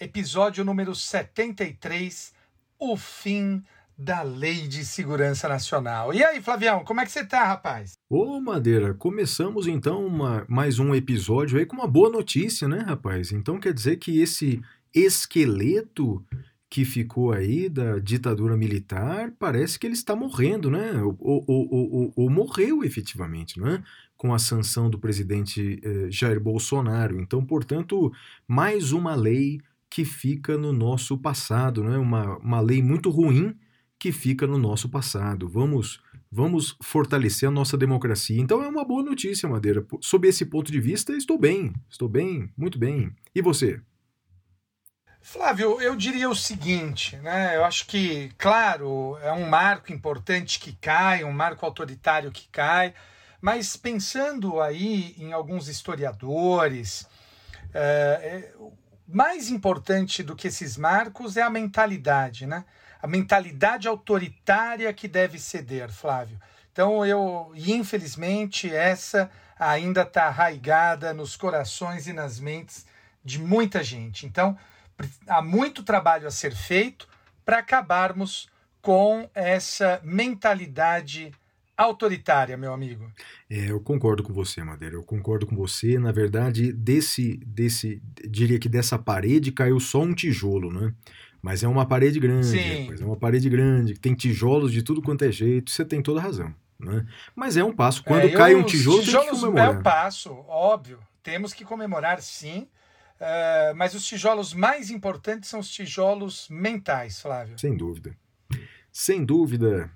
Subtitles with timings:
[0.00, 2.32] episódio número 73,
[2.78, 3.62] o fim
[3.96, 6.14] da Lei de Segurança Nacional.
[6.14, 7.98] E aí, Flavião, como é que você tá, rapaz?
[8.08, 13.32] Ô Madeira, começamos então uma- mais um episódio aí com uma boa notícia, né, rapaz?
[13.32, 14.60] Então quer dizer que esse
[14.94, 16.24] esqueleto
[16.70, 20.92] que ficou aí da ditadura militar parece que ele está morrendo, né?
[21.02, 23.82] Ou, ou- ou- ou- morreu efetivamente, né?
[24.16, 27.18] Com a sanção do presidente eh, Jair Bolsonaro.
[27.20, 28.12] Então, portanto,
[28.46, 29.60] mais uma lei
[29.98, 31.98] que fica no nosso passado, né?
[31.98, 33.58] Uma, uma lei muito ruim
[33.98, 35.48] que fica no nosso passado.
[35.48, 38.40] Vamos vamos fortalecer a nossa democracia.
[38.40, 39.84] Então é uma boa notícia, Madeira.
[40.00, 43.12] Sob esse ponto de vista, estou bem, estou bem, muito bem.
[43.34, 43.80] E você?
[45.20, 47.56] Flávio, eu diria o seguinte, né?
[47.56, 52.94] Eu acho que, claro, é um marco importante que cai, um marco autoritário que cai,
[53.40, 57.04] mas pensando aí em alguns historiadores,
[57.74, 58.54] é, é,
[59.08, 62.64] mais importante do que esses marcos é a mentalidade, né?
[63.00, 66.38] A mentalidade autoritária que deve ceder, Flávio.
[66.72, 72.86] Então eu, infelizmente, essa ainda está arraigada nos corações e nas mentes
[73.24, 74.26] de muita gente.
[74.26, 74.56] Então,
[75.26, 77.08] há muito trabalho a ser feito
[77.44, 78.48] para acabarmos
[78.80, 81.32] com essa mentalidade
[81.78, 83.10] autoritária, meu amigo.
[83.48, 84.96] É, eu concordo com você, Madeira.
[84.96, 85.98] Eu concordo com você.
[85.98, 90.92] Na verdade, desse, desse, diria que dessa parede caiu só um tijolo, né?
[91.40, 92.58] Mas é uma parede grande,
[93.00, 95.70] é uma parede grande, que tem tijolos de tudo quanto é jeito.
[95.70, 97.06] Você tem toda a razão, né?
[97.34, 98.02] Mas é um passo.
[98.02, 99.74] Quando É, eu- cai um os tijolo, tem que comemorar.
[99.76, 100.98] É o passo, óbvio.
[101.22, 102.66] Temos que comemorar, sim.
[103.20, 107.58] eh, mas os tijolos mais importantes são os tijolos mentais, Flávio.
[107.58, 108.16] Sem dúvida.
[108.92, 109.90] Sem dúvida.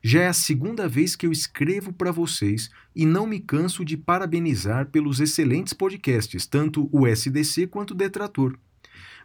[0.03, 3.97] Já é a segunda vez que eu escrevo para vocês e não me canso de
[3.97, 8.57] parabenizar pelos excelentes podcasts, tanto o SDC quanto o Detrator.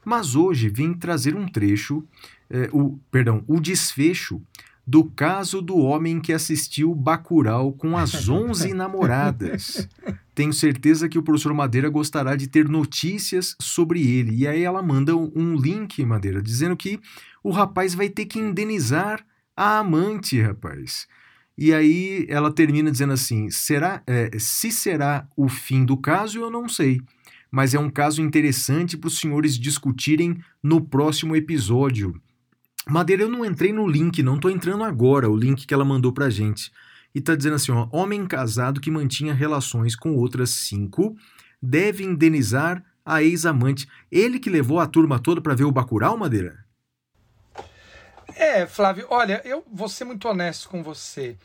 [0.04, 2.04] Mas hoje vim trazer um trecho,
[2.50, 4.42] é, o, perdão, o desfecho
[4.86, 9.88] do caso do homem que assistiu Bacurau com as 11 namoradas.
[10.36, 14.36] Tenho certeza que o professor Madeira gostará de ter notícias sobre ele.
[14.36, 17.00] E aí ela manda um- link, Madeira, dizendo que
[17.44, 19.26] o rapaz vai ter que indenizar
[19.56, 21.08] a amante, rapaz.
[21.58, 26.50] E aí ela termina dizendo assim: será, é, se será o fim do caso, eu
[26.50, 27.00] não sei.
[27.52, 32.20] Mas é um caso interessante para os senhores discutirem no próximo episódio.
[32.88, 36.12] Madeira, eu não entrei no link, não tô entrando agora, o link que ela mandou
[36.12, 36.72] pra gente.
[37.16, 41.16] E tá dizendo assim, ó, homem casado que mantinha relações com outras cinco
[41.62, 43.88] deve indenizar a ex-amante.
[44.12, 46.66] Ele que levou a turma toda para ver o Bacurau, Madeira?
[48.36, 51.38] É, Flávio, olha, eu vou ser muito honesto com você.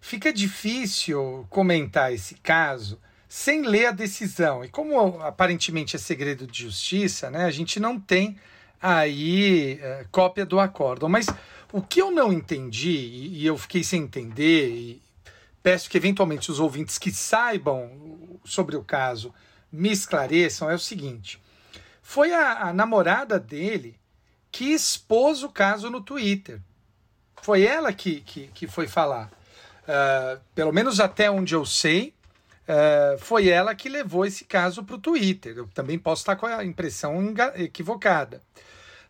[0.00, 4.64] Fica difícil comentar esse caso sem ler a decisão.
[4.64, 8.38] E como aparentemente é segredo de justiça, né, a gente não tem
[8.80, 11.08] aí é, cópia do acórdão.
[11.08, 11.26] Mas
[11.72, 15.02] o que eu não entendi, e, e eu fiquei sem entender, e
[15.62, 17.90] peço que eventualmente os ouvintes que saibam
[18.44, 19.34] sobre o caso
[19.70, 21.40] me esclareçam, é o seguinte:
[22.02, 23.98] foi a, a namorada dele
[24.50, 26.60] que expôs o caso no Twitter.
[27.42, 29.30] Foi ela que, que, que foi falar.
[29.82, 32.14] Uh, pelo menos até onde eu sei,
[32.68, 35.56] uh, foi ela que levou esse caso para o Twitter.
[35.56, 38.42] Eu também posso estar com a impressão equivocada.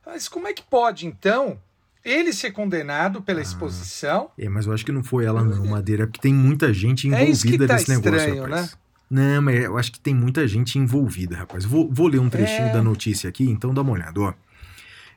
[0.04, 1.58] Mas como é que pode, então,
[2.04, 4.30] ele ser condenado pela exposição?
[4.38, 7.22] É, mas eu acho que não foi ela, não, Madeira, porque tem muita gente É
[7.24, 8.72] envolvida tá nesse negócio, estranho, rapaz.
[8.72, 8.78] né?
[9.08, 11.64] Não, mas eu acho que tem muita gente envolvida, rapaz.
[11.64, 12.72] Vou, vou ler um trechinho É.
[12.72, 14.20] da notícia aqui, então dá uma olhada.
[14.20, 14.34] Ó.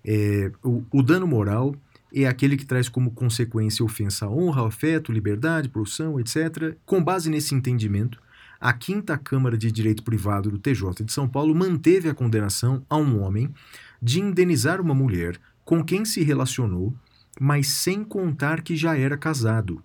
[0.05, 1.75] É, o, o dano moral
[2.13, 6.75] é aquele que traz como consequência ofensa à honra, afeto, liberdade, profissão, etc.
[6.85, 8.21] Com base nesse entendimento,
[8.59, 12.97] a Quinta Câmara de Direito Privado do TJ de São Paulo manteve a condenação a
[12.97, 13.53] um homem
[14.01, 16.93] de indenizar uma mulher com quem se relacionou,
[17.39, 19.81] mas sem contar que já era casado.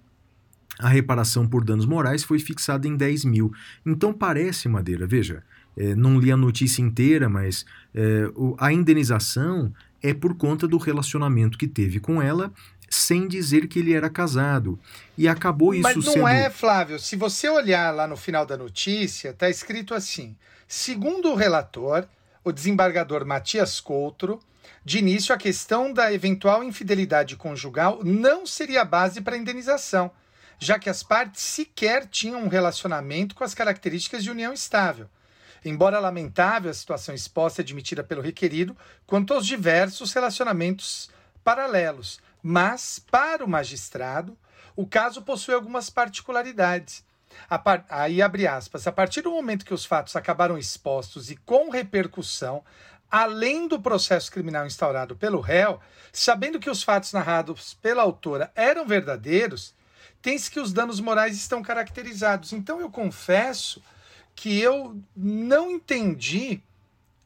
[0.79, 3.53] A reparação por danos morais foi fixada em 10 mil.
[3.87, 5.43] Então parece, Madeira, veja,
[5.77, 8.29] é, não li a notícia inteira, mas é,
[8.59, 9.73] a indenização
[10.03, 12.53] é por conta do relacionamento que teve com ela,
[12.95, 14.79] sem dizer que ele era casado.
[15.17, 16.29] E acabou isso Mas não sendo.
[16.29, 16.99] é, Flávio.
[16.99, 20.37] Se você olhar lá no final da notícia, está escrito assim:
[20.67, 22.07] segundo o relator,
[22.43, 24.41] o desembargador Matias Coutro,
[24.85, 30.11] de início a questão da eventual infidelidade conjugal não seria base para indenização,
[30.59, 35.09] já que as partes sequer tinham um relacionamento com as características de união estável.
[35.65, 38.77] Embora lamentável a situação exposta e admitida pelo requerido
[39.07, 41.09] quanto aos diversos relacionamentos
[41.43, 44.37] paralelos, mas, para o magistrado,
[44.77, 47.03] o caso possui algumas particularidades.
[47.65, 48.87] Par- Aí abre aspas.
[48.87, 52.63] A partir do momento que os fatos acabaram expostos e com repercussão,
[53.11, 55.81] além do processo criminal instaurado pelo réu,
[56.13, 59.75] sabendo que os fatos narrados pela autora eram verdadeiros,
[60.21, 62.53] tem-se que os danos morais estão caracterizados.
[62.53, 63.83] Então eu confesso
[64.35, 66.61] que eu não entendi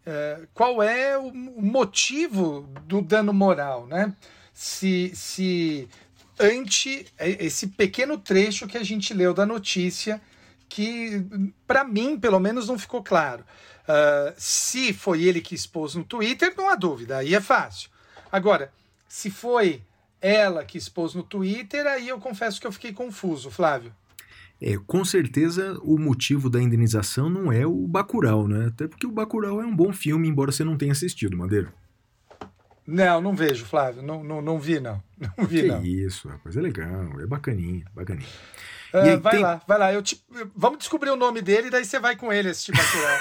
[0.07, 4.15] eh, qual é o motivo do dano moral, né?
[4.61, 5.89] Se, se
[6.37, 10.21] ante esse pequeno trecho que a gente leu da notícia,
[10.69, 11.25] que
[11.65, 13.45] para mim, pelo menos, não ficou claro.
[13.87, 17.89] Ah, se foi ele que expôs no Twitter, não há dúvida, aí é fácil.
[18.33, 18.73] Agora,
[19.09, 19.81] se foi
[20.21, 23.95] ela que expôs no Twitter, aí eu confesso que eu fiquei confuso, Flávio.
[24.61, 28.67] É, com certeza o motivo da indenização não é o Bacurau, né?
[28.67, 31.73] Até porque o Bacurau é um bom filme, embora você não tenha assistido, Madeira.
[32.91, 34.03] Não, não vejo, Flávio.
[34.03, 35.03] Não, não, não vi, não.
[35.37, 35.85] Não vi, Que não.
[35.85, 38.27] isso, rapaz, é legal, é bacaninha, bacaninha.
[38.95, 39.93] E aí vai tem- lá, vai lá.
[39.93, 40.19] Eu te-
[40.57, 43.19] Vamos descobrir o nome dele, daí você vai com ele assistir Bacurau.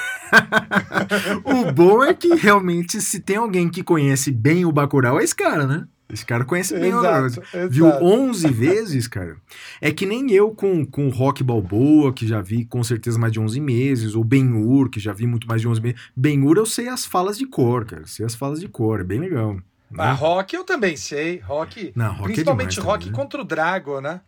[1.67, 5.35] O bom é que realmente se tem alguém que conhece bem o Bacurau é esse
[5.35, 5.85] cara, né?
[6.11, 7.25] Esse cara conhece bem o Bacurau.
[7.25, 8.05] exato, Viu exato.
[8.05, 9.35] 11 vezes, cara.
[9.81, 13.33] É que nem eu com, com o Rock Balboa, que já vi com certeza mais
[13.33, 15.99] de 11 meses, ou Ben-Hur, que já vi muito mais de 11 meses.
[16.15, 18.07] Ben-Hur eu sei as falas de cor, cara.
[18.07, 19.55] Sei as falas de cor, é bem legal.
[19.55, 19.61] né?
[19.97, 21.39] Ah, rock eu também sei.
[21.39, 21.91] Rock.
[21.93, 23.23] Não, rock é principalmente demais rock também, né?
[23.23, 24.21] contra o Drago, né?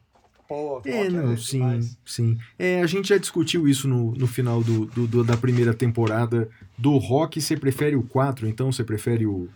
[0.49, 1.45] Pô, É, rock não, demais.
[1.85, 2.37] sim, sim.
[2.57, 6.49] É, a gente já discutiu isso no, no final do, do- do- da primeira temporada
[6.77, 7.39] do Rock.
[7.39, 9.47] Você prefere o 4, então você prefere o.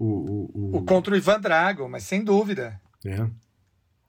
[0.00, 2.80] O, o, o- O contra o Ivan Drago, mas sem dúvida.
[3.04, 3.26] É.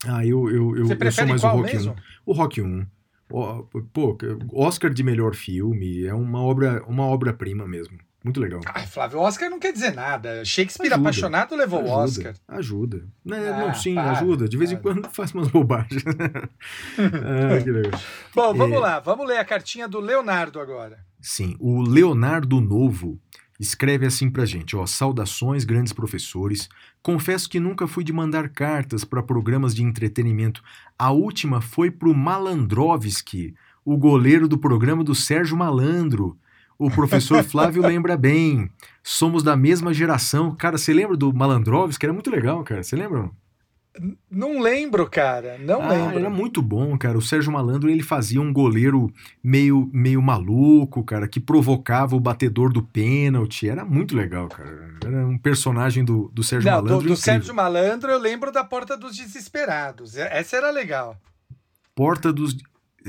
[0.08, 1.92] Ah, eu, eu, eu, Você eu sou prefere mais qual o Rock mesmo?
[1.92, 1.96] 1.
[2.26, 2.86] O Rock 1.
[3.34, 4.18] Ó, Pô,
[4.54, 6.06] Oscar de melhor filme.
[6.06, 7.98] É uma obra uma obra-prima mesmo.
[8.24, 8.62] Muito legal.
[8.68, 10.46] Ai, Flávio, Oscar não quer dizer nada.
[10.46, 11.02] Shakespeare Ajuda.
[11.02, 12.34] apaixonado levou o ajuda, Oscar.
[12.48, 13.08] Ajuda.
[13.26, 14.48] Né, Ah, não, sim, para, ajuda.
[14.48, 14.94] De vez em para.
[14.94, 16.04] quando faz umas bobagens.
[16.98, 18.00] ah, que legal.
[18.36, 18.80] Bom, vamos É.
[18.80, 19.00] lá.
[19.00, 21.00] Vamos ler a cartinha do Leonardo agora.
[21.20, 23.20] Sim, o Leonardo Novo
[23.62, 26.68] escreve assim pra gente, ó, saudações, grandes professores.
[27.04, 30.64] Confesso que nunca fui de mandar cartas para programas de entretenimento.
[30.98, 33.54] A última foi pro Malandrovski,
[33.86, 36.36] o goleiro do programa do Sérgio Malandro.
[36.76, 38.68] O professor Flávio lembra bem.
[39.04, 40.56] Somos da mesma geração.
[40.56, 42.04] Cara, você lembra do Malandrovski?
[42.04, 42.82] Era muito legal, cara.
[42.82, 43.30] Você lembra?
[44.30, 45.58] Não lembro, cara.
[45.58, 46.20] Não Ah, lembro.
[46.20, 47.18] era muito bom, cara.
[47.18, 49.12] O Sérgio Malandro ele fazia um goleiro
[49.44, 53.68] meio, meio maluco, cara, que provocava o batedor do pênalti.
[53.68, 54.96] Era muito legal, cara.
[55.06, 56.98] Era um personagem do, do Sérgio Não, do, Malandro.
[57.08, 57.18] do incrível.
[57.34, 60.16] Sérgio Malandro eu lembro da Porta dos Desesperados.
[60.16, 61.18] Essa era legal.
[61.94, 62.56] Porta dos.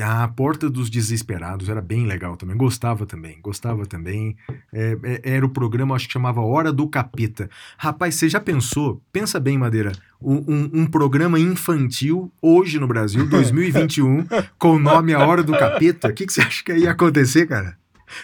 [0.00, 2.56] A Porta dos Desesperados era bem legal também.
[2.56, 4.36] Gostava também, gostava também.
[4.72, 7.50] É, é, era o programa, acho que chamava Hora do Capeta.
[7.76, 9.02] Rapaz, você já pensou?
[9.12, 9.92] Pensa bem, Madeira.
[10.20, 14.26] Um, um- programa infantil hoje no Brasil, 2021,
[14.58, 16.08] com o nome A Hora do Capeta.
[16.08, 17.76] O que, que você acha que ia acontecer, cara?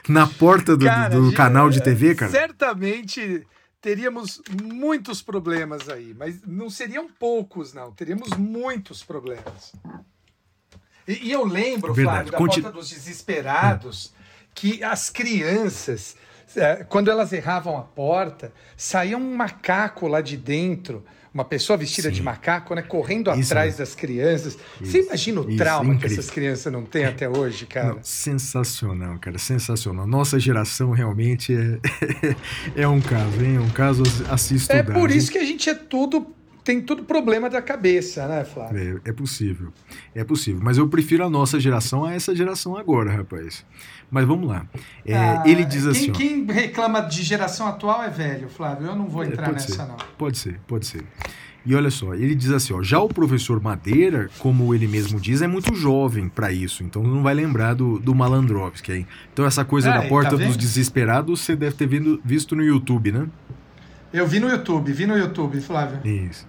[0.09, 2.31] Na porta do, Cara, do gente, canal de TV, cara?
[2.31, 3.47] Certamente
[3.81, 7.93] teríamos muitos problemas aí, mas não seriam poucos, não.
[7.93, 9.73] Teríamos muitos problemas.
[11.09, 12.17] E, e eu lembro, Verdade.
[12.31, 14.13] Flávio, da Conti- Porta dos Desesperados,
[14.55, 16.15] que as crianças,
[16.55, 22.09] eh, quando elas erravam a porta, saía um macaco lá de dentro, uma pessoa vestida
[22.09, 22.15] Sim.
[22.17, 24.59] de macaco, né, correndo Isso atrás das crianças.
[24.81, 26.19] Você Isso, imagina o isso, trauma que incrível.
[26.19, 27.95] essas crianças não têm até hoje, cara?
[27.95, 30.07] Não, sensacional, cara, sensacional.
[30.07, 31.55] Nossa geração realmente
[32.75, 33.57] é, é um caso, hein?
[33.57, 34.79] É um caso a se estudar.
[34.79, 35.17] É por hein?
[35.17, 36.35] isso que a gente é tudo.
[36.65, 39.01] Tem tudo problema da cabeça, né, Flávio?
[39.05, 39.69] É, é possível,
[40.15, 40.61] é possível.
[40.63, 43.65] Mas eu prefiro a nossa geração a essa geração agora, rapaz.
[44.11, 44.67] Mas vamos lá.
[45.07, 48.87] É, Ah, ele diz quem, assim: quem reclama de geração atual é velho, Flávio.
[48.89, 49.97] Eu não vou É, entrar pode nessa, ser, não.
[50.19, 51.05] Pode ser, pode ser.
[51.67, 55.43] E olha só, ele diz assim, ó, já o professor Madeira, como ele mesmo diz,
[55.43, 59.07] é muito jovem para isso, então não vai lembrar do, do Malandrovski?
[59.33, 62.57] Então essa coisa Ah, da é, porta tá dos desesperados você deve ter vindo- visto
[62.57, 63.27] no YouTube, né?
[64.13, 66.01] Eu vi no YouTube, vi no YouTube, Flávio.
[66.05, 66.47] Isso.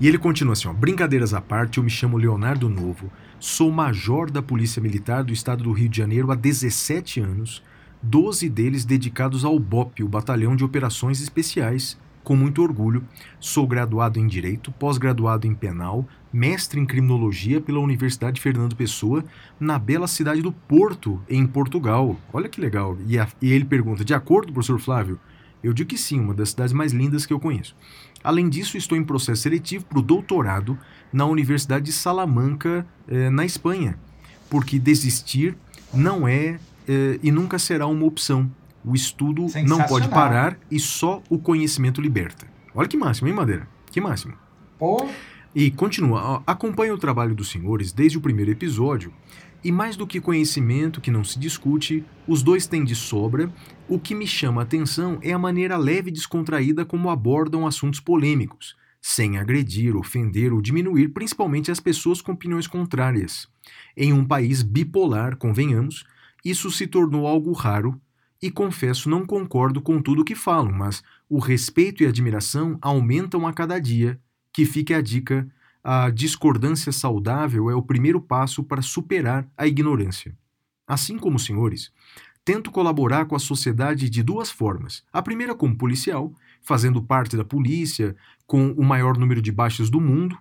[0.00, 4.30] E ele continua assim, ó, brincadeiras à parte, eu me chamo Leonardo Novo, sou major
[4.30, 7.62] da Polícia Militar do Estado do Rio de Janeiro há 17 anos,
[8.02, 11.98] 12 deles dedicados ao BOP, o Batalhão de Operações Especiais.
[12.24, 13.04] Com muito orgulho,
[13.38, 19.22] sou graduado em Direito, pós-graduado em Penal, mestre em Criminologia pela Universidade Fernando Pessoa,
[19.60, 22.16] na bela cidade do Porto, em Portugal.
[22.32, 22.96] Olha que legal.
[23.06, 25.20] E, a- e ele pergunta, de acordo, professor Flávio?
[25.64, 27.74] Eu digo que sim, uma das cidades mais lindas que eu conheço.
[28.22, 30.78] Além disso, estou em processo seletivo para o doutorado
[31.10, 33.98] na Universidade de Salamanca, eh, na Espanha,
[34.50, 35.56] porque desistir
[35.92, 38.50] não é eh, e nunca será uma opção.
[38.84, 42.46] O estudo não pode parar e só o conhecimento liberta.
[42.74, 43.66] Olha que máximo, hein, Madeira?
[43.90, 44.34] Que máximo.
[44.78, 45.08] Pô,
[45.54, 49.12] E continua, ó, acompanha o trabalho dos senhores desde o primeiro episódio,
[49.64, 53.50] e mais do que conhecimento que não se discute, os dois têm de sobra.
[53.88, 57.98] O que me chama a atenção é a maneira leve e descontraída como abordam assuntos
[57.98, 63.48] polêmicos, sem agredir, ofender ou diminuir principalmente as pessoas com opiniões contrárias.
[63.96, 66.04] Em um país bipolar, convenhamos,
[66.44, 67.98] isso se tornou algo raro
[68.42, 73.46] e confesso não concordo com tudo o que falam, mas o respeito e admiração aumentam
[73.46, 74.20] a cada dia
[74.52, 75.48] que fique a dica:
[75.84, 80.34] a discordância saudável é o primeiro passo para superar a ignorância.
[80.86, 81.92] Assim como os senhores,
[82.42, 85.04] tento colaborar com a sociedade de duas formas.
[85.12, 90.00] A primeira, como policial, fazendo parte da polícia, com o maior número de baixas do
[90.00, 90.38] mundo.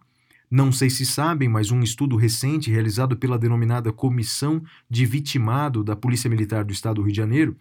[0.49, 5.95] Não sei se sabem, mas um estudo recente realizado pela denominada Comissão de Vitimado da
[5.95, 7.57] Polícia Militar do Estado do Rio de Janeiro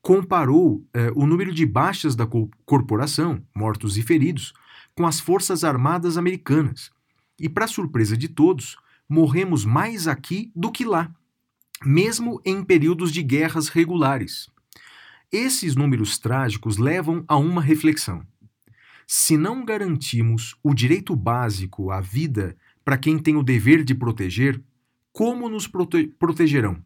[0.00, 4.54] comparou eh, o número de baixas da co- corporação, mortos e feridos,
[4.94, 6.92] com as Forças Armadas Americanas.
[7.38, 8.76] E, para surpresa de todos,
[9.08, 11.14] morremos mais aqui do que lá,
[11.84, 14.48] mesmo em períodos de guerras regulares.
[15.30, 18.26] Esses números trágicos levam a uma reflexão.
[19.06, 24.62] Se não garantimos o direito básico à vida para quem tem o dever de proteger,
[25.12, 26.82] como nos prote- protegerão?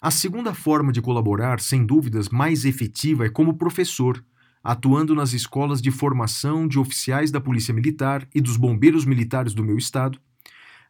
[0.00, 4.24] A segunda forma de colaborar, sem dúvidas mais efetiva, é como professor,
[4.62, 9.64] atuando nas escolas de formação de oficiais da Polícia Militar e dos bombeiros militares do
[9.64, 10.18] meu estado,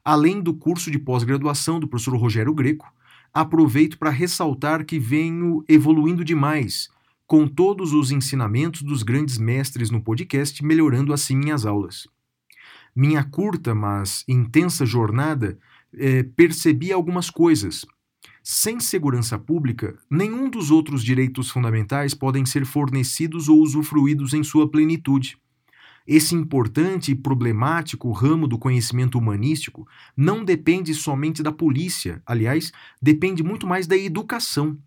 [0.05, 2.93] além do curso de pós-graduação do professor Rogério Greco,
[3.33, 6.89] aproveito para ressaltar que venho evoluindo demais
[7.27, 12.09] com todos os ensinamentos dos grandes mestres no podcast, melhorando assim minhas aulas.
[12.97, 15.59] Minha curta, mas intensa jornada
[15.93, 17.85] eh, percebi algumas coisas.
[18.51, 24.67] Sem segurança pública, nenhum dos outros direitos fundamentais podem ser fornecidos ou usufruídos em sua
[24.67, 25.37] plenitude.
[26.07, 29.87] Esse importante e problemático ramo do conhecimento humanístico
[30.17, 34.79] não depende somente da polícia, aliás, depende muito mais da educação.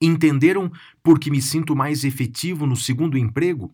[0.00, 0.68] Entenderam
[1.00, 3.72] por que me sinto mais efetivo no segundo emprego?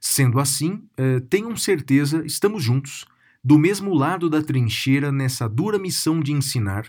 [0.00, 3.06] Sendo assim, eh, tenham certeza, estamos juntos,
[3.42, 6.88] do mesmo lado da trincheira nessa dura missão de ensinar.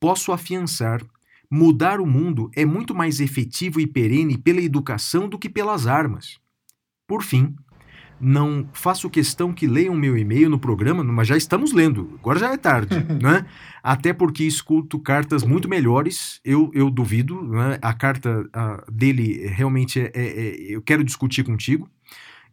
[0.00, 1.02] Posso afiançar,
[1.50, 6.38] mudar o mundo é muito mais efetivo e perene pela educação do que pelas armas.
[7.06, 7.54] Por fim,
[8.20, 12.52] não faço questão que leiam meu e-mail no programa, mas já estamos lendo, agora já
[12.52, 13.46] é tarde, né?
[13.82, 17.78] Até porque escuto cartas muito melhores, eu, eu duvido, né?
[17.80, 21.88] A carta ah, dele realmente é, é- é- eu quero discutir contigo.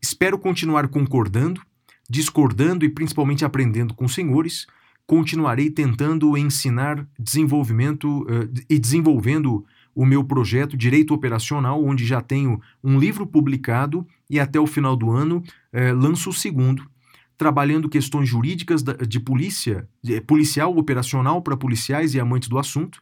[0.01, 1.61] Espero continuar concordando,
[2.09, 4.67] discordando e principalmente aprendendo com os senhores.
[5.07, 12.61] Continuarei tentando ensinar desenvolvimento uh, e desenvolvendo o meu projeto Direito Operacional, onde já tenho
[12.83, 16.85] um livro publicado e até o final do ano uh, lanço o segundo,
[17.37, 19.87] trabalhando questões jurídicas de polícia,
[20.25, 23.01] policial operacional para policiais e amantes do assunto,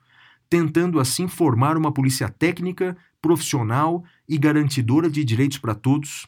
[0.50, 6.28] tentando assim formar uma polícia técnica, profissional e garantidora de direitos para todos.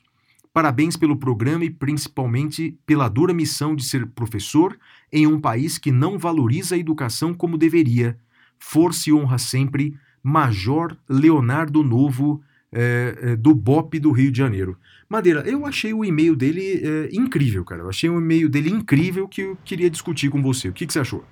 [0.58, 4.76] Parabéns pelo programa e principalmente pela dura missão de ser professor
[5.14, 8.18] em um país que não valoriza a educação como deveria.
[8.58, 14.76] Força e honra sempre, Major Leonardo Novo, é, é, do BOP do Rio de Janeiro.
[15.08, 17.84] Madeira, eu achei o e-mail dele é, incrível, cara.
[17.84, 20.70] Eu achei o e-mail dele incrível que eu queria discutir com você.
[20.70, 21.24] O que, que você achou?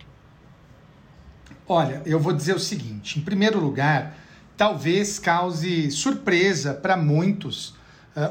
[1.68, 4.16] Olha, eu vou dizer o seguinte: em primeiro lugar,
[4.56, 7.74] talvez cause surpresa para muitos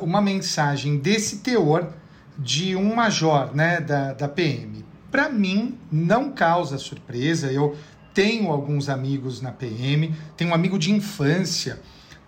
[0.00, 1.92] uma mensagem desse teor
[2.38, 4.84] de um major né, da, da PM.
[5.10, 7.52] Para mim, não causa surpresa.
[7.52, 7.76] Eu
[8.12, 11.78] tenho alguns amigos na PM, tenho um amigo de infância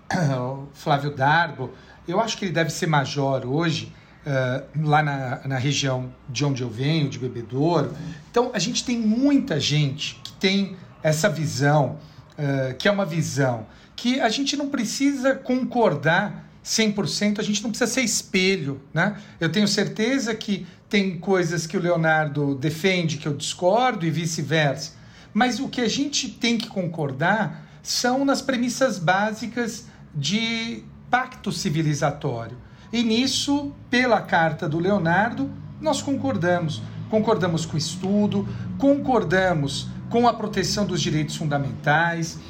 [0.75, 1.71] Flávio Darbo,
[2.07, 3.93] eu acho que ele deve ser major hoje,
[4.25, 7.95] uh, lá na, na região de onde eu venho, de Bebedouro.
[8.31, 11.99] Então, a gente tem muita gente que tem essa visão,
[12.33, 17.71] uh, que é uma visão que a gente não precisa concordar 100%, a gente não
[17.71, 19.17] precisa ser espelho, né?
[19.39, 24.95] Eu tenho certeza que tem coisas que o Leonardo defende que eu discordo e vice-versa.
[25.33, 32.57] Mas o que a gente tem que concordar são nas premissas básicas de pacto civilizatório.
[32.93, 35.49] E nisso, pela carta do Leonardo,
[35.81, 36.83] nós concordamos.
[37.09, 42.41] Concordamos com o estudo, concordamos com a proteção dos direitos fundamentais.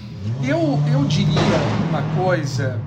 [0.43, 1.35] Eu, eu diria
[1.91, 2.81] uma coisa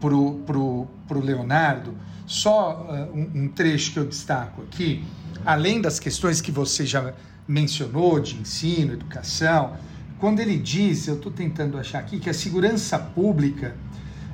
[0.00, 1.94] pro, pro Leonardo,
[2.26, 5.04] só uh, um, um trecho que eu destaco aqui,
[5.44, 7.12] além das questões que você já
[7.46, 9.76] mencionou de ensino, educação,
[10.18, 13.74] quando ele diz, eu estou tentando achar aqui, que a segurança pública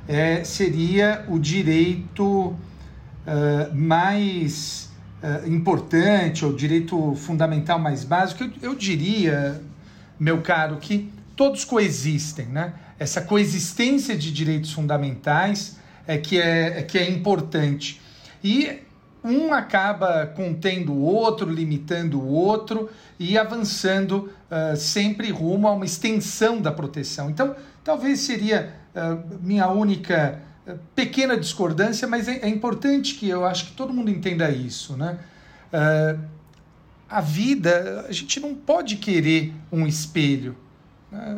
[0.07, 2.55] é, seria o direito uh,
[3.73, 4.89] mais
[5.23, 9.61] uh, importante, ou direito fundamental mais básico, eu, eu diria,
[10.19, 12.73] meu caro, que todos coexistem, né?
[12.99, 18.01] Essa coexistência de direitos fundamentais é que é, é que é importante.
[18.43, 18.79] E
[19.23, 25.85] um acaba contendo o outro, limitando o outro e avançando uh, sempre rumo a uma
[25.85, 27.29] extensão da proteção.
[27.29, 33.45] Então, talvez seria uh, minha única uh, pequena discordância, mas é, é, importante que eu
[33.45, 35.19] acho que todo mundo entenda isso, né?
[37.09, 40.55] a vida, a gente não pode querer um espelho,
[41.11, 41.37] né?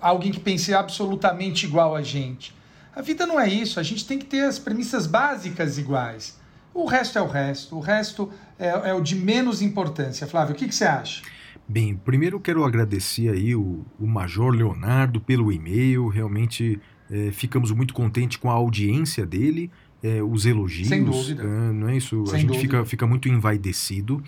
[0.00, 2.54] Alguém que pense absolutamente igual a gente.
[2.94, 6.38] A vida não é isso, a gente tem que ter as premissas básicas iguais.
[6.72, 7.76] O resto é o resto.
[7.76, 10.26] O resto é, é o de menos importância.
[10.26, 11.22] Flávio, o que, que você acha?
[11.68, 16.08] Bem, primeiro eu quero agradecer aí o, o Major Leonardo pelo e-mail.
[16.08, 19.70] Realmente é, ficamos muito contentes com a audiência dele,
[20.02, 20.88] é, os elogios.
[20.88, 21.42] Sem dúvida.
[21.42, 22.24] É, não é isso?
[22.26, 22.62] Sem a gente dúvida.
[22.62, 24.22] fica, fica muito envaidecido.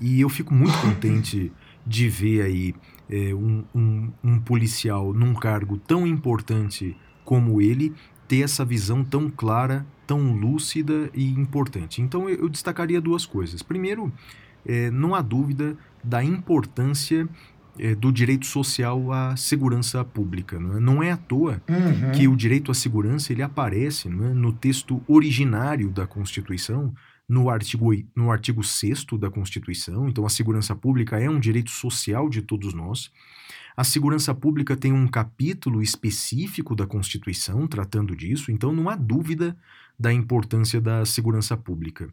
[0.00, 1.52] E eu fico muito contente
[1.86, 2.74] de ver aí
[3.08, 7.92] é, um, um, um policial num cargo tão importante como ele
[8.26, 12.00] ter essa visão tão clara, tão lúcida e importante.
[12.02, 13.62] Então eu, destacaria duas coisas.
[13.62, 14.12] Primeiro,
[14.66, 17.28] é, não há dúvida da importância
[17.78, 20.58] é, do direito social à segurança pública.
[20.58, 22.12] Não é, não é à toa Uhum.
[22.12, 26.94] que o direito à segurança ele aparece é, no texto originário da Constituição,
[27.28, 30.08] no artigo, no artigo 6 da Constituição.
[30.08, 33.10] Então, a segurança pública é um direito social de todos nós.
[33.76, 39.56] A segurança pública tem um capítulo específico da Constituição tratando disso, então não há dúvida
[39.98, 42.08] da importância da segurança pública.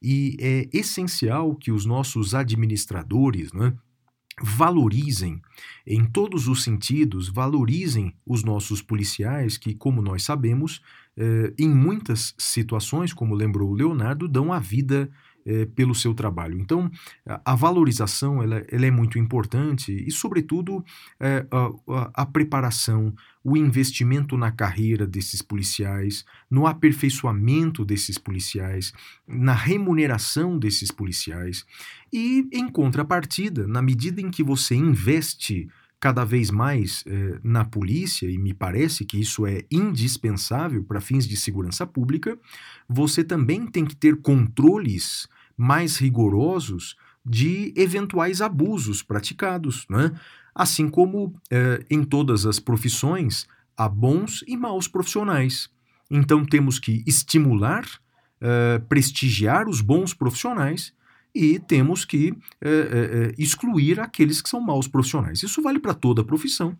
[0.00, 3.74] E é essencial que os nossos administradores né,
[4.40, 5.42] valorizem,
[5.86, 10.80] em todos os sentidos, valorizem os nossos policiais, que, como nós sabemos,
[11.16, 15.10] eh, em muitas situações, como lembrou o Leonardo, dão a vida
[15.44, 16.58] eh, pelo seu trabalho.
[16.58, 16.90] Então,
[17.44, 20.84] a, valorização ela, ela é muito importante e, sobretudo,
[21.20, 23.12] a, a- a preparação,
[23.44, 28.92] o investimento na carreira desses policiais, no aperfeiçoamento desses policiais,
[29.26, 31.64] na remuneração desses policiais
[32.12, 35.68] e, em contrapartida, na medida em que você investe
[36.02, 41.28] cada vez mais eh, na polícia, e me parece que isso é indispensável para fins
[41.28, 42.36] de segurança pública,
[42.88, 50.10] você também tem que ter controles mais rigorosos de eventuais abusos praticados, né?
[50.52, 55.70] assim como eh, em todas as profissões há bons e maus profissionais.
[56.10, 57.86] Então temos que estimular,
[58.40, 60.92] eh, prestigiar os bons profissionais
[61.34, 65.42] e temos que é, é, excluir aqueles que são maus profissionais.
[65.42, 66.76] Isso vale para toda a profissão.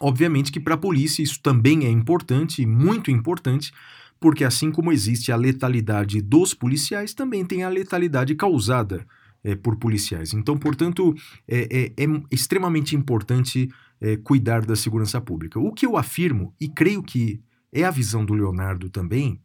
[0.00, 3.72] Obviamente que para a polícia isso também é importante, muito importante,
[4.20, 9.06] porque assim como existe a letalidade dos policiais, também tem a letalidade causada
[9.44, 10.32] é, por policiais.
[10.34, 11.14] Então, portanto,
[11.46, 13.70] é, é, é extremamente importante
[14.00, 15.58] é, cuidar da segurança pública.
[15.58, 17.40] O que eu afirmo, e creio que
[17.72, 19.40] é a visão do Leonardo também,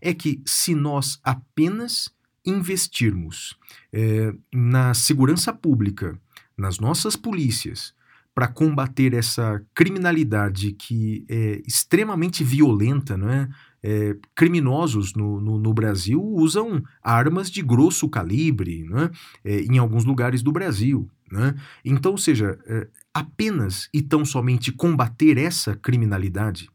[0.00, 2.13] é que se nós apenas
[2.44, 3.56] investirmos
[3.92, 6.18] é, na segurança pública,
[6.56, 7.94] nas nossas polícias,
[8.34, 13.48] para combater essa criminalidade que é extremamente violenta, não é?
[13.82, 19.10] é criminosos no, no, no, Brasil usam armas de grosso calibre não é?
[19.44, 21.08] é em alguns lugares do Brasil.
[21.30, 21.54] Né?
[21.84, 26.68] Então, ou seja, é, apenas e tão somente combater essa criminalidade,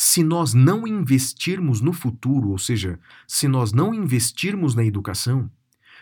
[0.00, 5.50] se nós não investirmos no futuro, ou seja, se nós não investirmos na educação,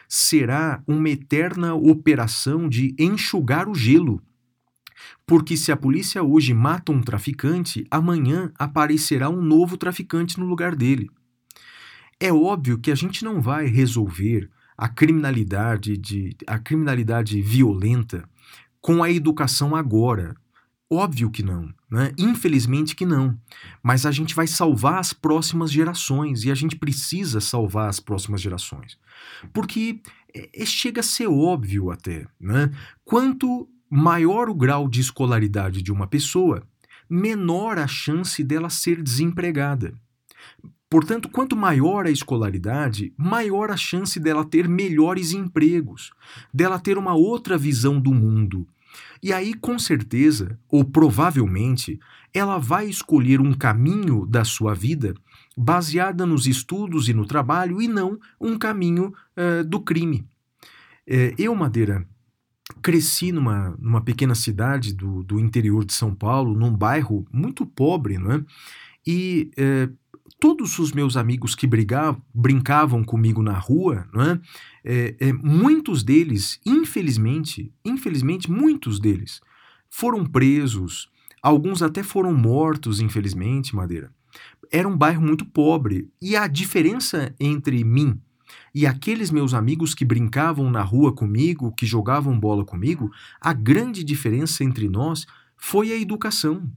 [0.07, 4.23] será uma eterna operação de enxugar o gelo
[5.27, 10.75] porque se a polícia hoje mata um traficante, amanhã aparecerá um novo traficante no lugar
[10.75, 11.11] dele.
[12.21, 18.29] É óbvio que a gente não vai resolver a criminalidade de a criminalidade violenta
[18.81, 20.37] com a educação agora.
[20.89, 22.13] Óbvio que não, né?
[22.17, 23.37] Infelizmente que não.
[23.83, 28.41] Mas a gente vai salvar as próximas gerações e a gente precisa salvar as próximas
[28.41, 28.97] gerações.
[29.53, 30.01] Porque
[30.33, 32.71] é, chega a ser óbvio até, né?
[33.05, 36.63] Quanto maior o grau de escolaridade de uma pessoa,
[37.11, 39.93] menor a chance dela ser desempregada.
[40.89, 46.13] Portanto, quanto maior a escolaridade, maior a chance dela ter melhores empregos,
[46.55, 48.67] dela ter uma outra visão do mundo.
[49.23, 51.99] E aí, com certeza, ou provavelmente,
[52.33, 55.15] ela vai escolher um caminho da sua vida
[55.57, 60.27] baseada nos estudos e no trabalho e não um caminho uh, do crime.
[61.07, 62.07] É, eu, Madeira,
[62.83, 68.19] cresci numa, numa pequena cidade do, do interior de São Paulo, num bairro muito pobre,
[68.19, 68.45] não é?
[69.07, 69.89] E é,
[70.39, 74.41] todos os meus amigos que brigavam, brincavam comigo na rua, é?
[74.85, 79.41] É, é, muitos deles, infelizmente, infelizmente, muitos deles
[79.89, 81.09] foram presos,
[81.43, 84.13] alguns até foram mortos, infelizmente, Madeira.
[84.71, 88.21] Era um bairro muito pobre e a diferença entre mim
[88.75, 93.11] e aqueles meus amigos que brincavam na rua comigo, que jogavam bola comigo,
[93.41, 96.71] a grande diferença entre nós foi a educação.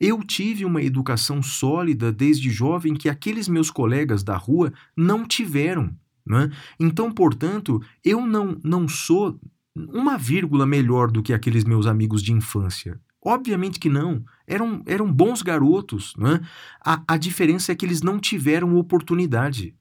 [0.00, 5.94] Eu tive uma educação sólida desde jovem que aqueles meus colegas da rua não tiveram.
[6.26, 6.50] Né?
[6.80, 9.38] Então, portanto, eu não, não sou
[9.76, 13.00] uma vírgula melhor do que aqueles meus amigos de infância.
[13.20, 14.22] Obviamente que não.
[14.46, 16.14] Eram, eram bons garotos.
[16.16, 16.40] Né?
[16.84, 19.74] A, a diferença é que eles não tiveram oportunidade.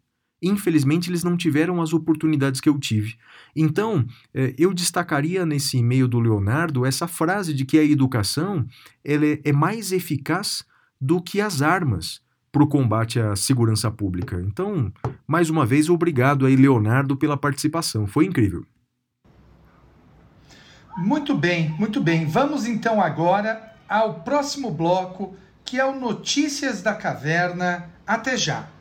[0.43, 3.15] Infelizmente, eles não tiveram as oportunidades que eu tive.
[3.55, 8.65] Então, eh, eu destacaria nesse e-mail do Leonardo essa frase de que a educação
[9.03, 10.65] ela é, é mais eficaz
[10.99, 14.39] do que as armas para o combate à segurança pública.
[14.45, 14.93] Então,
[15.25, 18.05] mais uma vez, obrigado aí, Leonardo, pela participação.
[18.05, 18.63] Foi incrível.
[20.97, 22.27] Muito bem, muito bem.
[22.27, 27.89] Vamos então agora ao próximo bloco, que é o Notícias da Caverna.
[28.05, 28.72] Até já!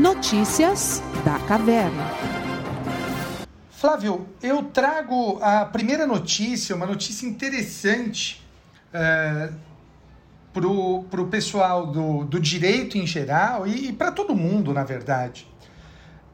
[0.00, 2.06] Notícias da Caverna.
[3.70, 8.42] Flávio, eu trago a primeira notícia, uma notícia interessante
[8.94, 9.52] é,
[10.54, 15.46] para o pessoal do, do direito em geral e, e para todo mundo, na verdade.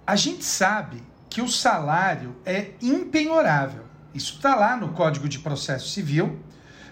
[0.07, 3.83] A gente sabe que o salário é impenhorável.
[4.15, 6.39] Isso está lá no Código de Processo Civil,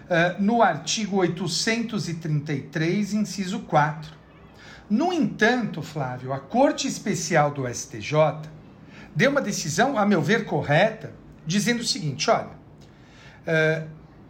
[0.09, 4.24] uh, no artigo 833, inciso 4.
[4.89, 8.41] No entanto, Flávio, a Corte Especial do STJ
[9.15, 11.11] deu uma decisão, a meu ver, correta,
[11.45, 12.49] dizendo o seguinte: olha,
[13.47, 13.87] uh,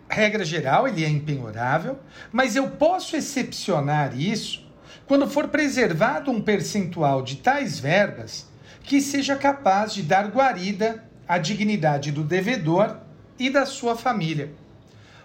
[0.07, 1.99] regra geral, ele é impenhorável,
[2.31, 4.65] mas eu posso excepcionar isso
[5.05, 8.47] quando for preservado um percentual de tais verbas
[8.81, 12.97] que seja capaz de dar guarida à dignidade do devedor
[13.37, 14.53] e da sua família.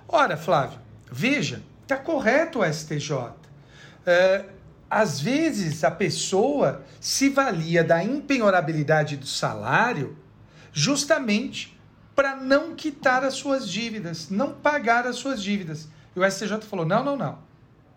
[0.09, 0.79] Ora, Flávio,
[1.11, 3.13] veja, está correto o STJ.
[3.13, 4.60] Uh,
[4.91, 10.19] às vezes a pessoa se valia da impenhorabilidade do salário
[10.73, 11.79] justamente
[12.15, 15.89] para não quitar as suas dívidas, não pagar as suas dívidas.
[16.15, 17.39] E o STJ falou: não, não, não.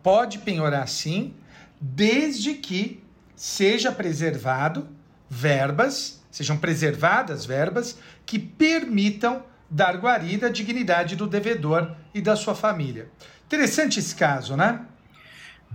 [0.04, 1.34] Pode penhorar sim,
[1.82, 3.04] desde que
[3.36, 4.88] seja preservado
[5.30, 12.56] verbas sejam preservadas verbas que permitam dar guarida à dignidade do devedor e da sua
[12.56, 13.08] família.
[13.46, 14.82] Interessante esse caso, né?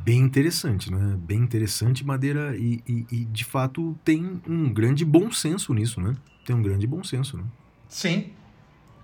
[0.05, 1.17] Bem interessante, né?
[1.19, 6.15] Bem interessante, Madeira, e, e- e, de fato tem um grande bom senso nisso, né?
[6.47, 7.45] Tem um grande bom senso, né?
[7.89, 8.31] Sim,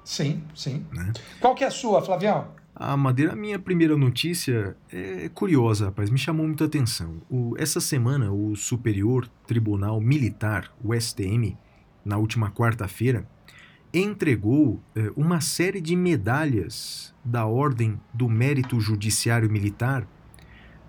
[0.05, 0.87] sim, sim.
[0.93, 1.13] Né?
[1.41, 2.49] Qual que é a sua, Flavião?
[2.75, 7.21] A Madeira, a minha primeira notícia é curiosa, rapaz, me chamou muita atenção.
[7.31, 11.57] O- essa semana, o Superior Tribunal Militar, o STM,
[12.05, 13.29] na última quarta-feira,
[13.93, 20.07] entregou eh, uma série de medalhas da Ordem do Mérito Judiciário Militar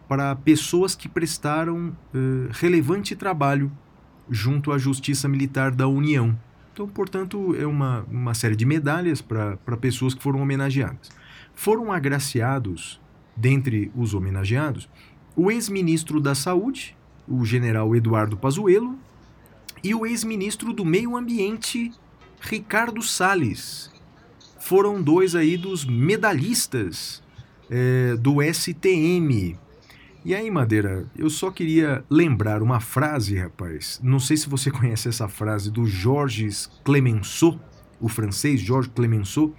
[0.08, 3.72] para pessoas que prestaram eh, relevante trabalho
[4.30, 6.38] junto à Justiça Militar da União.
[6.74, 11.10] Então, portanto, é uma, uma série de medalhas para pessoas que foram homenageadas
[11.56, 13.00] foram agraciados,
[13.36, 14.88] dentre os homenageados,
[15.36, 16.96] o ex-ministro da Saúde,
[17.28, 18.96] o general Eduardo Pazuello,
[19.84, 21.92] e o ex-ministro do Meio Ambiente,
[22.40, 23.92] Ricardo Salles.
[24.60, 27.24] Foram dois aí dos medalhistas
[27.70, 29.58] eh, do STM.
[30.26, 34.00] E aí, Madeira, eu só queria lembrar uma frase, rapaz.
[34.04, 37.60] Não sei se você conhece essa frase do Georges Clemenceau,
[38.02, 39.54] o francês Georges Clemenceau,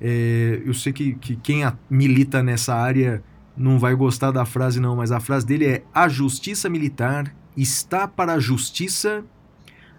[0.00, 3.22] é, eu sei que, que quem a- milita nessa área
[3.56, 8.06] não vai gostar da frase, não, mas a frase dele é: A justiça militar está
[8.06, 9.24] para a justiça,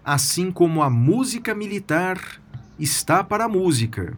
[0.04, 2.18] assim como a música militar
[2.78, 4.16] está para a música.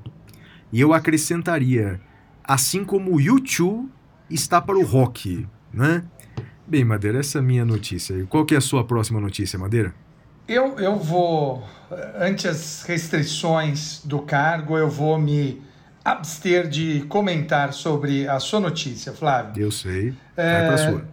[0.72, 2.00] E eu acrescentaria:
[2.44, 3.88] assim como o YouTube
[4.29, 6.05] está para o rock, né?
[6.67, 8.15] Bem, Madeira, essa é a minha notícia.
[8.15, 9.95] E Qual que é a sua próxima notícia, Madeira?
[10.47, 11.65] Eu, eu vou,
[12.19, 15.63] ante as restrições do cargo, eu vou me
[16.05, 19.63] abster de comentar sobre a sua notícia, Flávio.
[19.63, 20.11] Eu sei.
[20.37, 21.09] Vai pra sua.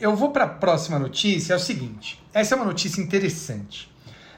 [0.00, 1.52] Eu vou para a próxima notícia.
[1.52, 3.90] É o seguinte: essa é uma notícia interessante.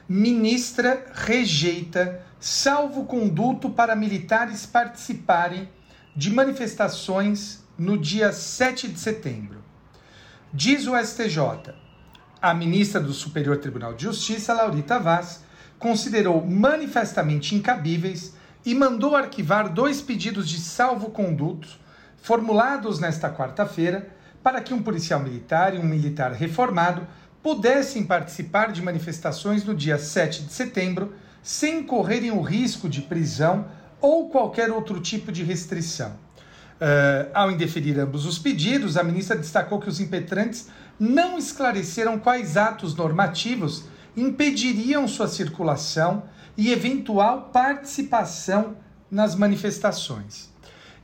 [0.07, 5.69] Ministra rejeita salvo-conduto para militares participarem
[6.15, 9.63] de manifestações no dia 7 de setembro.
[10.53, 11.73] Diz o STJ.
[12.41, 15.43] A ministra do Superior Tribunal de Justiça, Laurita Vaz,
[15.79, 21.67] considerou manifestamente incabíveis e mandou arquivar dois pedidos de salvo-conduto
[22.21, 24.09] formulados nesta quarta-feira
[24.41, 27.07] para que um policial militar e um militar reformado
[27.41, 33.67] pudessem participar de manifestações no dia 7 de setembro sem correrem o risco de prisão
[33.99, 36.22] ou qualquer outro tipo de restrição.
[36.85, 40.67] Eh, ao indeferir ambos os pedidos, a ministra destacou que os impetrantes
[40.99, 43.85] não esclareceram quais atos normativos
[44.17, 46.23] impediriam sua circulação
[46.57, 48.75] e eventual participação
[49.09, 50.49] nas manifestações.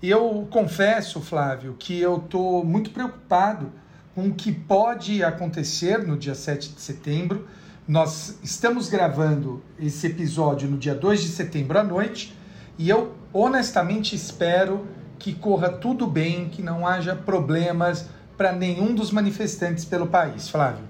[0.01, 3.71] E eu confesso, Flávio, que eu estou muito preocupado
[4.13, 7.47] com o que pode acontecer no dia 7 de setembro.
[7.87, 12.37] Nós estamos gravando esse episódio no dia 2 de setembro à noite
[12.77, 19.11] e eu honestamente espero que corra tudo bem, que não haja problemas para nenhum dos
[19.11, 20.83] manifestantes pelo país, Flávio.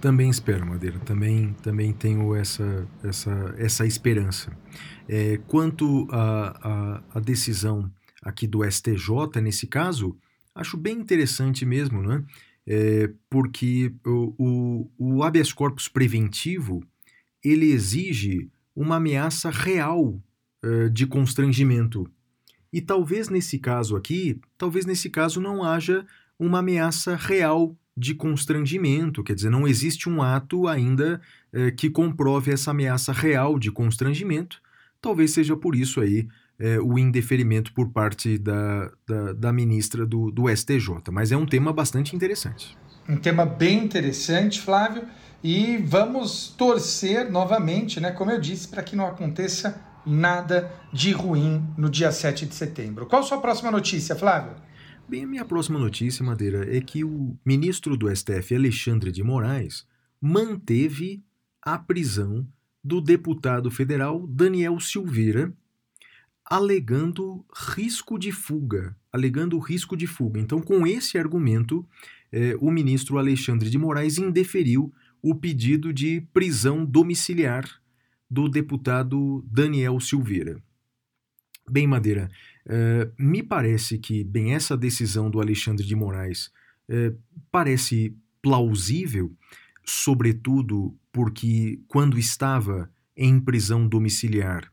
[0.00, 0.98] Também espero, Madeira.
[1.00, 4.50] Também, também tenho essa, essa, essa esperança.
[5.08, 7.90] É, quanto à decisão
[8.22, 10.16] aqui do STJ, nesse caso,
[10.54, 12.24] acho bem interessante mesmo, né?
[12.66, 16.82] É, porque o, o, o habeas corpus preventivo
[17.48, 20.20] ele exige uma ameaça real
[20.64, 22.10] uh, de constrangimento.
[22.76, 26.04] E talvez nesse caso aqui, talvez nesse caso não haja
[26.38, 31.18] uma ameaça real de constrangimento, quer dizer, não existe um ato ainda
[31.54, 34.60] eh, que comprove essa ameaça real de constrangimento.
[35.00, 40.30] Talvez seja por isso aí eh, o indeferimento por parte da, da, da ministra do,
[40.30, 41.10] do STJ.
[41.10, 42.76] Mas é um tema bastante interessante.
[43.08, 45.04] Um tema bem interessante, Flávio,
[45.42, 51.62] e vamos torcer novamente, né, como eu disse, para que não aconteça nada de ruim
[51.76, 53.06] no dia 7 de setembro.
[53.06, 54.54] Qual a sua próxima notícia, Flávio?
[55.08, 59.86] Bem, a minha próxima notícia, Madeira, é que o ministro do STF, Alexandre de Moraes,
[60.20, 61.22] manteve
[61.62, 62.46] a prisão
[62.82, 65.52] do deputado federal Daniel Silveira,
[66.44, 67.44] alegando
[67.76, 70.40] risco de fuga, alegando risco de fuga.
[70.40, 71.84] Então, com esse argumento,
[72.32, 77.80] eh, o ministro Alexandre de Moraes indeferiu o pedido de prisão domiciliar
[78.28, 80.60] do deputado Daniel Silveira.
[81.68, 82.30] Bem, Madeira,
[82.66, 86.50] Uh, me parece que, bem, essa decisão do Alexandre de Moraes
[86.88, 87.16] uh,
[87.48, 88.12] parece
[88.42, 89.32] plausível,
[89.84, 94.68] sobretudo porque, quando estava em prisão domiciliar,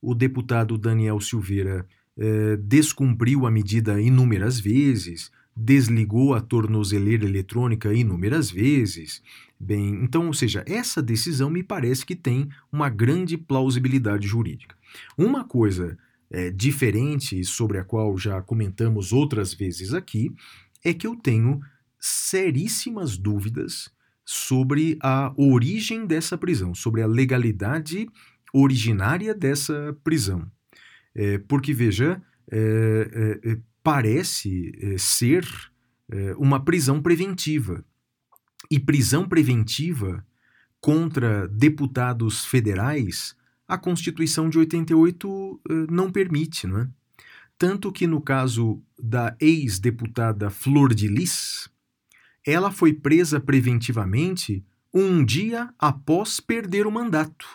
[0.00, 1.86] o deputado Daniel Silveira
[2.18, 9.20] uh, descumpriu a medida inúmeras vezes, desligou a tornozeleira eletrônica inúmeras vezes.
[9.58, 14.76] Bem, então, ou seja, essa decisão me parece que tem uma grande plausibilidade jurídica.
[15.16, 15.98] Uma coisa
[16.30, 20.32] é, diferente, sobre a qual já comentamos outras vezes aqui,
[20.84, 21.58] é que eu tenho
[21.98, 23.90] seríssimas dúvidas
[24.24, 28.08] sobre a origem dessa prisão, sobre a legalidade
[28.52, 30.48] originária dessa prisão.
[31.16, 35.48] É, porque, veja, é, é, é parece é, ser
[36.10, 37.82] é, uma prisão preventiva.
[38.70, 40.22] E prisão preventiva
[40.78, 43.34] contra deputados federais,
[43.66, 46.88] a Constituição de 88 não permite, não é?
[47.56, 51.70] Tanto que no caso da ex-deputada Flor de Lis,
[52.46, 57.46] ela foi presa preventivamente um dia após perder o mandato.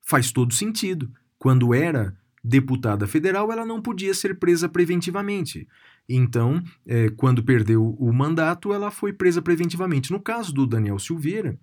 [0.00, 1.12] Faz todo sentido.
[1.38, 5.66] Quando era deputada federal, ela não podia ser presa preventivamente.
[6.08, 10.12] Então, é, quando perdeu o mandato, ela foi presa preventivamente.
[10.12, 11.58] No caso do Daniel Silveira,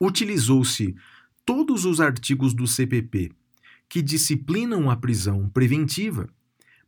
[0.00, 0.96] utilizou-se
[1.46, 3.30] todos os artigos do CPP
[3.88, 6.28] que disciplinam a prisão preventiva,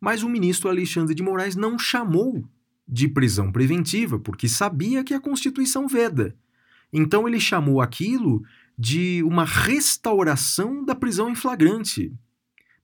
[0.00, 2.44] mas o ministro Alexandre de Moraes não chamou
[2.86, 6.34] de prisão preventiva, porque sabia que a Constituição veda.
[6.92, 8.42] Então ele chamou aquilo
[8.76, 12.12] de uma restauração da prisão em flagrante.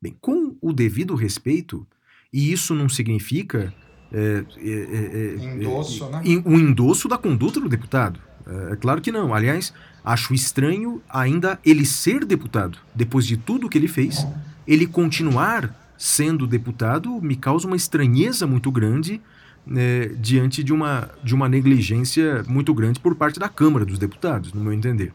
[0.03, 1.87] Bem, com o devido respeito,
[2.33, 3.73] e isso não significa
[4.13, 6.23] é, é, é, é endosso, né?
[6.45, 8.19] o endosso da conduta do deputado.
[8.47, 9.35] É, claro que não.
[9.35, 9.73] Aliás,
[10.05, 12.79] acho estranho ainda ele ser deputado.
[12.95, 14.27] Depois de tudo que ele fez,
[14.67, 19.21] ele continuar sendo deputado me causa uma estranheza muito grande
[19.67, 24.53] né, diante de uma, de uma negligência muito grande por parte da Câmara dos Deputados,
[24.55, 25.13] no meu entender.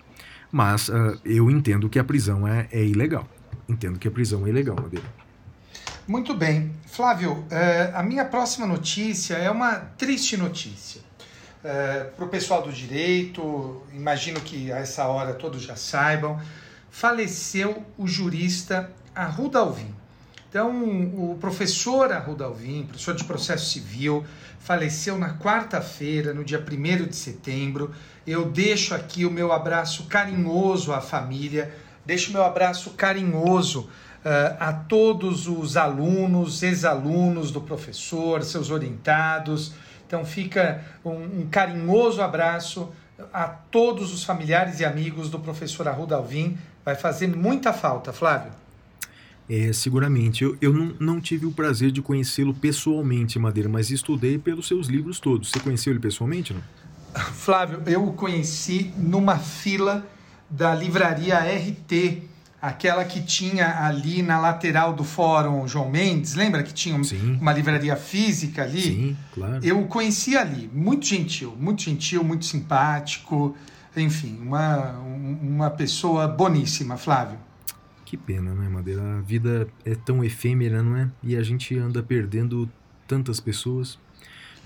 [0.51, 3.27] Mas uh, eu entendo que a prisão é, é ilegal
[3.67, 5.05] entendo que a prisão é ilegal, Madeira.
[6.07, 6.71] Muito bem.
[6.85, 7.45] Flávio, uh,
[7.95, 11.01] a minha próxima notícia é uma triste notícia.
[11.67, 16.39] Eh, Para o pessoal do direito, imagino que a essa hora todos já saibam,
[16.91, 19.91] faleceu o jurista Arruda Alvim.
[20.47, 24.23] Então, o professor Arruda Alvim, professor de processo civil,
[24.59, 27.91] faleceu na quarta-feira, no dia 1 de setembro.
[28.27, 31.73] Eu deixo aqui o meu abraço carinhoso à família
[32.05, 33.81] Deixo meu abraço carinhoso
[34.25, 39.73] uh, a todos os alunos, ex-alunos do professor, seus orientados.
[40.07, 42.91] Então fica um, um, carinhoso abraço
[43.33, 46.57] a todos os familiares e amigos do professor Arruda Alvim.
[46.83, 48.51] Vai fazer muita falta, Flávio.
[49.49, 50.43] É, seguramente.
[50.43, 54.87] Eu, eu não, não tive o prazer de conhecê-lo pessoalmente, Madeira, mas estudei pelos seus
[54.87, 55.49] livros todos.
[55.49, 56.61] Você conheceu ele pessoalmente, não?
[57.33, 60.05] Flávio, eu o conheci numa fila
[60.49, 62.23] da livraria RT,
[62.61, 67.37] aquela que tinha ali na lateral do Fórum João Mendes, lembra que tinha Sim.
[67.39, 68.81] uma livraria física ali?
[68.81, 69.59] Sim, claro.
[69.63, 73.55] Eu o conheci ali, muito gentil, muito gentil, muito simpático,
[73.95, 77.37] enfim, uma, uma pessoa boníssima, Flávio.
[78.03, 79.17] Que pena, né, Madeira?
[79.17, 81.09] A vida é tão efêmera, não é?
[81.23, 82.69] E a gente anda perdendo
[83.07, 83.97] tantas pessoas.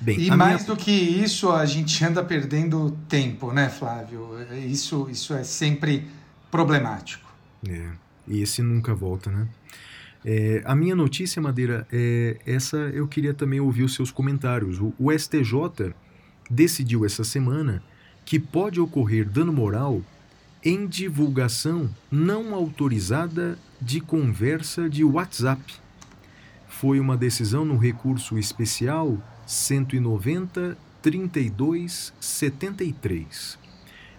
[0.02, 0.76] Bem, e mais minha...
[0.76, 4.30] do que isso, a gente anda perdendo tempo, né, Flávio?
[4.66, 6.08] Isso, isso é sempre
[6.50, 7.30] problemático.
[7.68, 7.90] É,
[8.28, 9.48] e esse nunca volta, né?
[10.24, 14.80] É, a minha notícia, Madeira, é essa eu queria também ouvir os seus comentários.
[14.80, 15.94] O, o STJ
[16.50, 17.82] decidiu essa semana
[18.26, 20.02] que pode ocorrer dano moral
[20.64, 25.62] em divulgação não autorizada de conversa de WhatsApp.
[26.68, 29.18] Foi uma decisão no recurso especial
[29.50, 33.58] 190 32 73.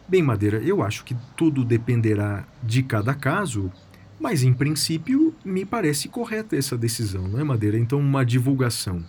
[0.09, 3.71] Bem, Madeira, eu acho que tudo dependerá de cada caso,
[4.19, 7.79] mas em princípio me parece correta essa decisão, não é, Madeira?
[7.79, 9.05] Então, uma divulgação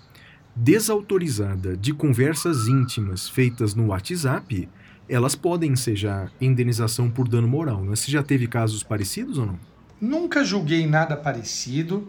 [0.56, 4.70] desautorizada de conversas íntimas feitas no WhatsApp,
[5.10, 7.96] elas podem já indenização por dano moral, não é?
[7.96, 9.60] Você já teve casos parecidos ou não?
[10.00, 12.08] Nunca julguei nada parecido.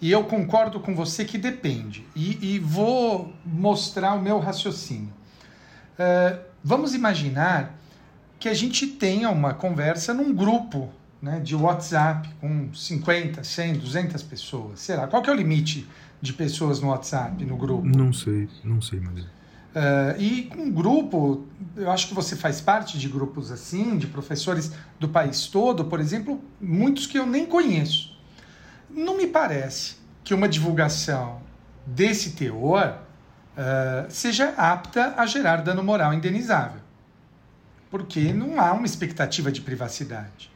[0.00, 2.06] E eu concordo com você que depende.
[2.14, 5.12] E, e vou mostrar o meu raciocínio.
[5.94, 7.78] Uh, vamos imaginar
[8.38, 10.90] que a gente tenha uma conversa num grupo
[11.22, 14.80] né, de WhatsApp com 50, 100, 200 pessoas.
[14.80, 15.88] Sei lá, qual que é o limite
[16.20, 17.86] de pessoas no WhatsApp, no grupo?
[17.86, 19.24] Não sei, não sei, Maria.
[19.74, 21.44] Uh, e com um grupo,
[21.76, 25.98] eu acho que você faz parte de grupos assim, de professores do país todo, por
[25.98, 28.13] exemplo, muitos que eu nem conheço
[28.94, 31.42] não me parece que uma divulgação
[31.84, 32.98] desse teor
[33.56, 36.80] uh, seja apta a gerar dano moral indenizável.
[37.90, 40.50] Porque não há uma expectativa de privacidade.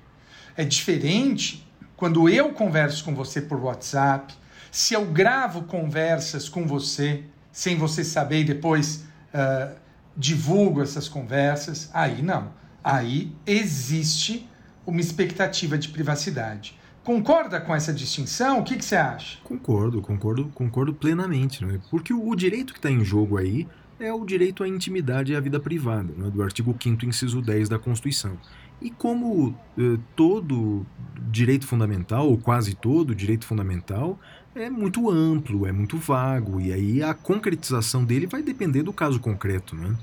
[0.56, 4.34] É diferente quando eu converso com você por WhatsApp,
[4.70, 9.74] se eu gravo conversas com você sem você saber e depois uh,
[10.16, 12.52] divulgo essas conversas, aí não.
[12.84, 14.48] Aí existe
[14.86, 16.77] uma expectativa de privacidade.
[17.08, 18.58] Concorda com essa distinção?
[18.58, 19.38] O que, que você acha?
[19.42, 21.80] Concordo, concordo, concordo plenamente, né?
[21.90, 23.66] porque o, direito que está em jogo aí
[23.98, 26.28] é o direito à intimidade e à vida privada, né?
[26.28, 28.36] do artigo 5 inciso 10 da Constituição.
[28.78, 30.84] E como eh, todo
[31.30, 34.20] direito fundamental, ou quase todo direito fundamental,
[34.54, 39.18] é muito amplo, é muito vago, e aí a concretização dele vai depender do caso
[39.18, 39.96] concreto, né?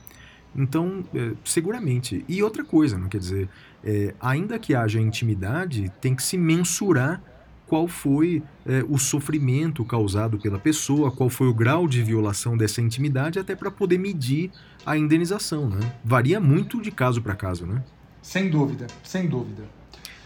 [0.55, 2.23] Então, é, seguramente.
[2.27, 3.49] E outra coisa, não quer dizer,
[3.83, 7.21] é, ainda que haja intimidade, tem que se mensurar
[7.67, 12.81] qual foi é, o sofrimento causado pela pessoa, qual foi o grau de violação dessa
[12.81, 14.51] intimidade, até para poder medir
[14.85, 15.79] a indenização, né?
[16.03, 17.83] Varia muito de caso para caso, né?
[18.21, 19.63] Sem dúvida, sem dúvida.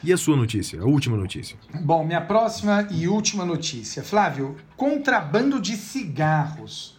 [0.01, 1.57] E a sua notícia, a última notícia?
[1.81, 4.01] Bom, minha próxima e última notícia.
[4.01, 6.98] Flávio, contrabando de cigarros.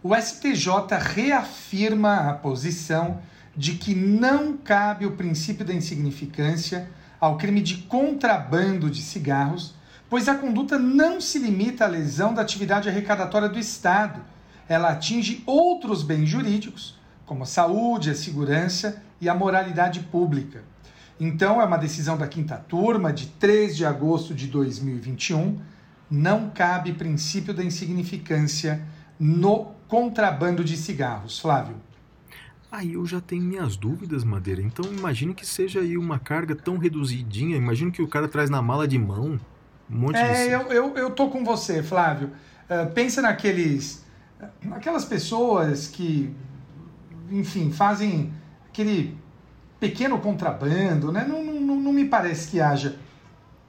[0.00, 3.18] O STJ reafirma a posição
[3.56, 6.88] de que não cabe o princípio da insignificância
[7.18, 9.74] ao crime de contrabando de cigarros,
[10.08, 14.20] pois a conduta não se limita à lesão da atividade arrecadatória do Estado.
[14.68, 16.96] Ela atinge outros bens jurídicos,
[17.26, 20.62] como a saúde, a segurança e a moralidade pública.
[21.18, 25.58] Então, é uma decisão da quinta turma, de 3 de agosto de 2021.
[26.08, 28.80] Não cabe princípio da insignificância
[29.18, 31.38] no contrabando de cigarros.
[31.40, 31.76] Flávio.
[32.70, 34.60] Aí eu já tenho minhas dúvidas, Madeira.
[34.60, 37.56] Então imagine que seja aí uma carga tão reduzidinha.
[37.56, 39.40] Imagino que o cara traz na mala de mão
[39.90, 40.52] um monte é, de.
[40.52, 42.30] eu, eu, eu tô com você, Flávio.
[42.68, 44.04] Uh, pensa naqueles.
[44.70, 46.32] Aquelas pessoas que,
[47.30, 48.32] enfim, fazem
[48.68, 49.18] aquele
[49.80, 51.24] pequeno contrabando, né?
[51.26, 52.98] Não, não, não me parece que haja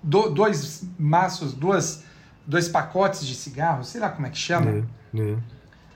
[0.03, 2.03] do, dois maços, duas,
[2.45, 4.85] dois pacotes de cigarros, sei lá como é que chama.
[5.13, 5.37] É, é.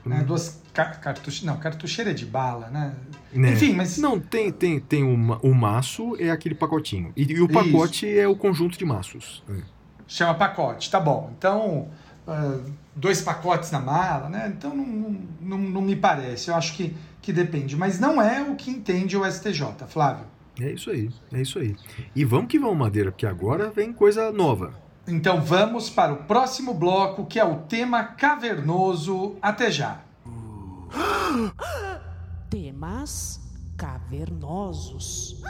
[0.04, 0.20] Né?
[0.20, 0.24] Hum.
[0.24, 1.44] Duas ca cartucheiras.
[1.54, 2.94] Não, cartucheira é de bala, né?
[3.32, 3.52] Né?
[3.52, 3.98] Enfim, mas.
[3.98, 7.12] Não, tem, tem, tem o, ma- o maço, é aquele pacotinho.
[7.16, 9.42] E, e o pacote é o conjunto de maços.
[9.48, 9.62] É.
[10.06, 11.32] Chama pacote, tá bom.
[11.38, 11.88] Então,
[12.28, 12.58] ah,
[12.94, 14.52] dois pacotes na mala, né?
[14.56, 16.50] Então não, não, não, não me parece.
[16.50, 17.74] Eu acho que, que depende.
[17.76, 20.26] Mas não é o que entende o STJ, Flávio.
[20.60, 21.74] É isso aí, é isso aí.
[22.14, 24.72] E vamos que vamos, Madeira, porque agora vem coisa nova.
[25.06, 29.36] Então vamos para o próximo bloco, que é o tema cavernoso.
[29.42, 30.00] Até já.
[32.48, 33.40] Temas
[33.76, 35.42] cavernosos.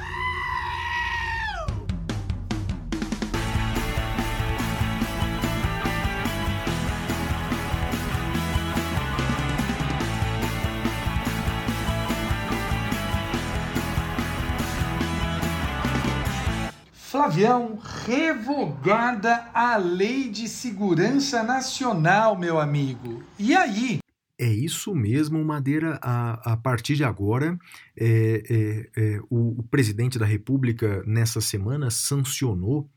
[17.19, 23.23] Flavião, revogada a Lei de Segurança Nacional, meu amigo.
[23.39, 24.01] E aí?
[24.37, 25.97] É isso mesmo, Madeira.
[26.03, 27.57] A, a partir de agora,
[27.97, 32.91] é, é, é, o, o presidente da República, nessa semana, sancionou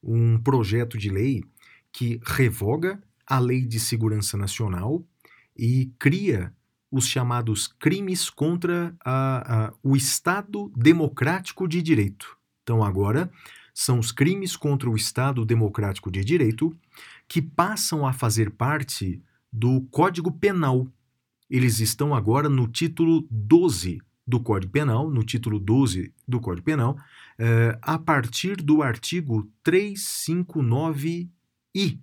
[0.00, 1.42] um projeto de lei
[1.90, 5.04] que revoga a Lei de Segurança Nacional
[5.58, 6.52] e cria
[6.88, 12.35] os chamados crimes contra a- a- o Estado Democrático de Direito.
[12.66, 13.30] Então, agora,
[13.72, 16.76] são os crimes contra o Estado Democrático de Direito
[17.28, 20.88] que passam a fazer parte do Código Penal.
[21.48, 26.98] Eles estão agora no título 12 do Código Penal, no título 12 do Código Penal,
[27.38, 32.00] eh, a partir do artigo 359-I.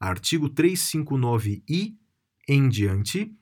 [0.00, 1.96] Artigo 359-I
[2.48, 3.32] em diante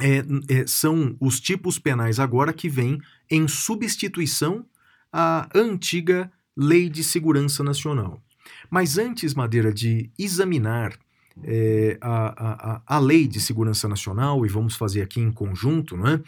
[0.00, 4.64] é, é, são os tipos penais agora que vêm em substituição
[5.12, 8.22] à antiga Lei de Segurança Nacional.
[8.70, 10.98] Mas antes, Madeira, de examinar
[11.44, 16.08] é, a, a, a Lei de Segurança Nacional, e vamos fazer aqui em conjunto, não
[16.08, 16.22] é?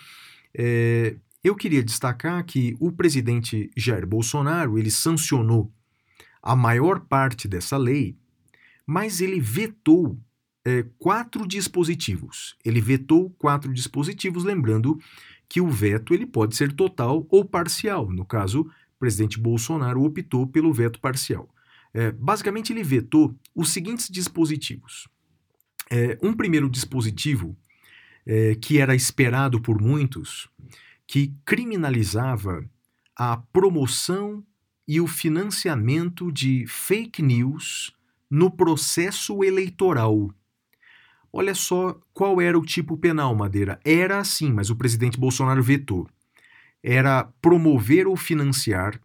[0.56, 5.70] É, eu queria destacar que o presidente Jair Bolsonaro ele sancionou
[6.42, 8.16] a maior parte dessa lei,
[8.86, 10.18] mas ele vetou
[10.64, 12.56] é, quatro dispositivos.
[12.64, 14.98] Ele vetou quatro dispositivos, lembrando
[15.48, 18.10] que o veto ele pode ser total ou parcial.
[18.10, 21.48] No caso, o presidente Bolsonaro optou pelo veto parcial.
[21.92, 25.06] É, basicamente, ele vetou os seguintes dispositivos.
[25.90, 27.56] É, um primeiro dispositivo,
[28.26, 30.48] é, que era esperado por muitos,
[31.06, 32.64] que criminalizava
[33.16, 34.44] a promoção
[34.88, 37.92] e o financiamento de fake news
[38.30, 40.30] no processo eleitoral.
[41.36, 43.80] Olha só qual era o tipo penal, Madeira.
[43.84, 46.06] Era assim, mas o presidente Bolsonaro vetou.
[46.80, 49.00] Era promover ou financiar,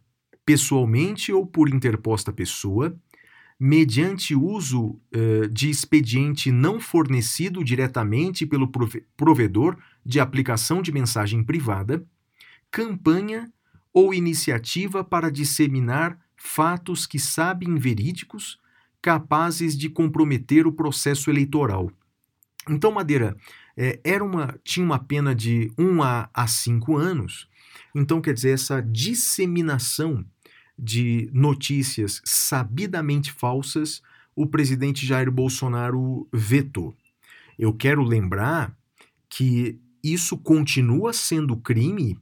[0.46, 2.96] pessoalmente ou por interposta pessoa,
[3.58, 9.76] mediante uso eh, de expediente não fornecido diretamente pelo prove- provedor
[10.06, 12.06] de aplicação de mensagem privada,
[12.70, 13.52] campanha
[13.92, 18.60] ou iniciativa para disseminar fatos que sabem verídicos
[19.02, 21.90] capazes de comprometer o processo eleitoral.
[22.70, 23.36] Então, Madeira,
[23.76, 27.48] eh, era uma, tinha uma pena de 1 a, a 5 anos.
[27.94, 30.24] Então, quer dizer, essa disseminação
[30.78, 34.00] de notícias sabidamente falsas,
[34.34, 36.94] o presidente Jair Bolsonaro vetou.
[37.58, 38.74] Eu quero lembrar
[39.28, 42.18] que isso continua sendo crime,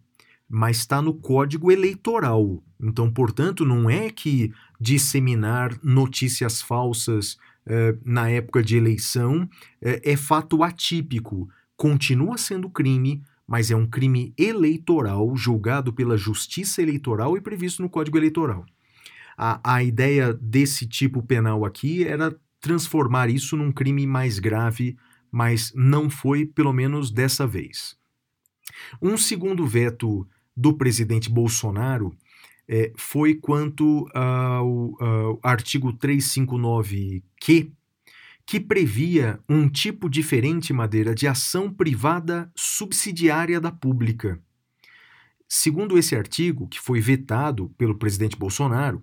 [0.49, 2.63] mas está no Código Eleitoral.
[2.81, 7.37] Então, portanto, não é que disseminar notícias falsas
[8.05, 9.49] na época de eleição
[9.81, 11.49] eh, é fato atípico.
[11.77, 17.89] Continua sendo crime, mas é um crime eleitoral julgado pela Justiça Eleitoral e previsto no
[17.89, 18.65] Código Eleitoral.
[19.37, 24.97] A, a ideia desse tipo penal aqui era transformar isso num crime mais grave,
[25.31, 27.97] mas não foi, pelo menos dessa vez.
[29.01, 32.13] Um segundo veto do presidente Bolsonaro
[32.69, 37.73] eh, foi quanto ao, ao artigo 359-Q,
[38.45, 44.41] que previa um tipo diferente, Madeira, de ação privada subsidiária da pública.
[45.49, 49.03] Segundo esse artigo, que foi vetado pelo presidente Bolsonaro,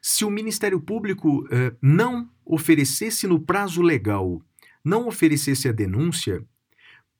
[0.00, 4.42] se o Ministério Público eh, não oferecesse no prazo legal,
[4.84, 6.44] não oferecesse a denúncia,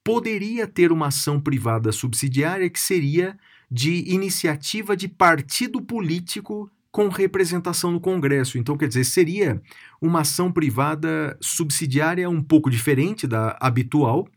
[0.02, 3.38] poderia ter uma ação privada subsidiária que seria
[3.72, 8.58] de iniciativa de partido político com representação no Congresso.
[8.58, 9.62] Então, quer dizer, seria
[9.98, 14.28] uma ação privada subsidiária um pouco diferente da habitual,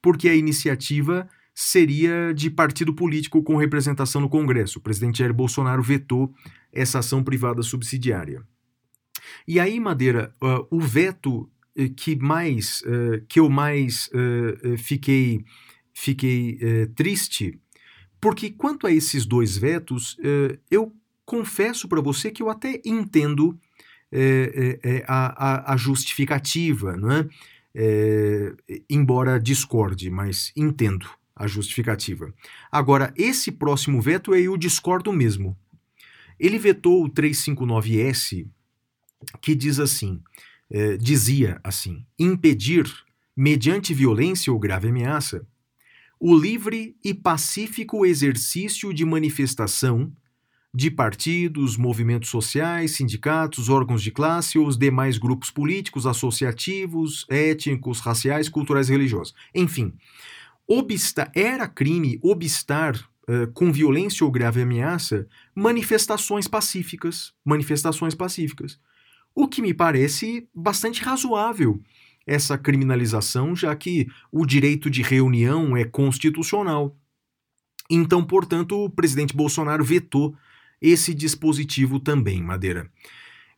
[0.00, 4.78] porque a iniciativa seria de partido político com representação no Congresso.
[4.78, 6.32] O presidente Jair Bolsonaro vetou
[6.72, 8.44] essa ação privada subsidiária.
[9.46, 15.44] E aí, Madeira, uh, o veto eh, que mais uh, que eu mais uh, fiquei
[15.92, 16.56] fiquei
[16.94, 17.58] triste,
[18.20, 20.16] porque quanto a esses dois vetos,
[20.70, 20.92] eu
[21.24, 23.58] confesso para você que eu até entendo
[24.10, 27.28] é, é, a, a, a, justificativa, não é?
[27.74, 28.54] é?
[28.88, 31.06] Embora discorde, mas entendo
[31.36, 32.32] a justificativa.
[32.72, 35.56] Agora, esse próximo veto eu discordo mesmo.
[36.38, 38.46] Ele vetou o 359S,
[39.40, 40.20] que diz assim,
[40.70, 42.86] é, dizia assim, impedir,
[43.36, 45.46] mediante violência ou grave ameaça,
[46.20, 50.12] o livre e pacífico exercício de manifestação
[50.74, 58.00] de partidos, movimentos sociais, sindicatos, órgãos de classe ou os demais grupos políticos, associativos, étnicos,
[58.00, 59.34] raciais, culturais e religiosos.
[59.54, 59.94] Enfim,
[60.66, 68.78] obsta era crime obstar uh, com violência ou grave ameaça manifestações pacíficas, manifestações pacíficas.
[69.34, 71.80] O que me parece bastante razoável
[72.28, 76.94] essa criminalização, já que o direito de reunião é constitucional.
[77.90, 80.36] Então, portanto, o presidente Bolsonaro vetou
[80.80, 82.90] esse dispositivo também, Madeira.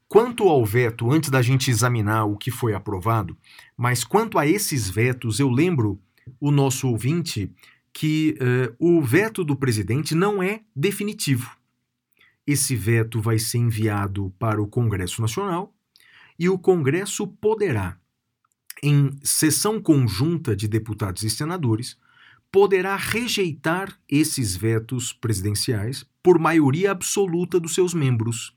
[0.09, 3.37] Quanto ao veto, antes da gente examinar o que foi aprovado,
[3.77, 6.01] mas quanto a esses vetos, eu lembro
[6.41, 7.53] o nosso ouvinte
[7.93, 11.57] que uh, o veto do presidente não é definitivo.
[12.47, 15.75] Esse veto vai ser enviado para o Congresso Nacional
[16.39, 17.99] e o Congresso poderá,
[18.83, 21.97] em sessão conjunta de deputados e senadores,
[22.51, 28.55] poderá rejeitar esses vetos presidenciais por maioria absoluta dos seus membros.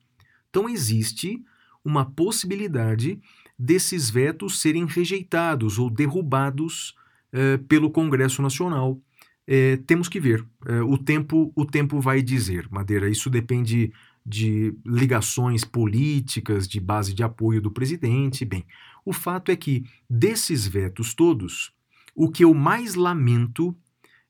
[0.50, 1.44] Então existe
[1.84, 3.20] uma possibilidade
[3.58, 6.96] desses vetos serem rejeitados ou derrubados
[7.32, 9.00] eh, pelo Congresso Nacional.
[9.48, 10.46] Eh, temos que ver.
[10.66, 13.10] Eh, o tempo o tempo vai dizer, Madeira.
[13.10, 13.92] Isso depende
[14.26, 18.46] de ligações políticas, de base de apoio do presidente.
[18.46, 18.66] Bem,
[19.06, 21.74] o fato é que desses vetos todos,
[22.16, 23.76] o que eu mais lamento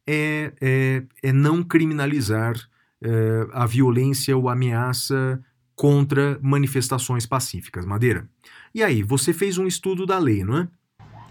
[0.07, 2.55] é, é, é não criminalizar
[3.01, 5.43] é, a violência ou ameaça
[5.75, 7.85] contra manifestações pacíficas.
[7.85, 8.29] Madeira.
[8.73, 10.67] E aí, você fez um estudo da lei, não é?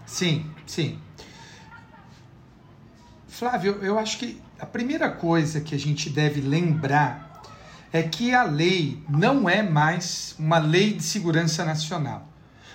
[0.05, 0.99] Sim, sim.
[3.27, 7.41] Flávio, eu acho que a primeira coisa que a gente deve lembrar
[7.91, 12.27] é que a lei não é mais uma lei de segurança nacional,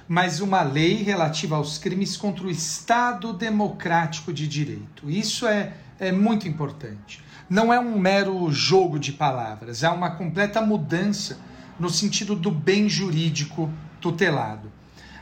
[0.09, 5.11] mas uma lei relativa aos crimes contra o Estado Democrático de Direito.
[5.11, 7.23] Isso é, é muito importante.
[7.49, 11.39] Não é um mero jogo de palavras, há uma completa mudança
[11.79, 14.73] no sentido do bem jurídico tutelado.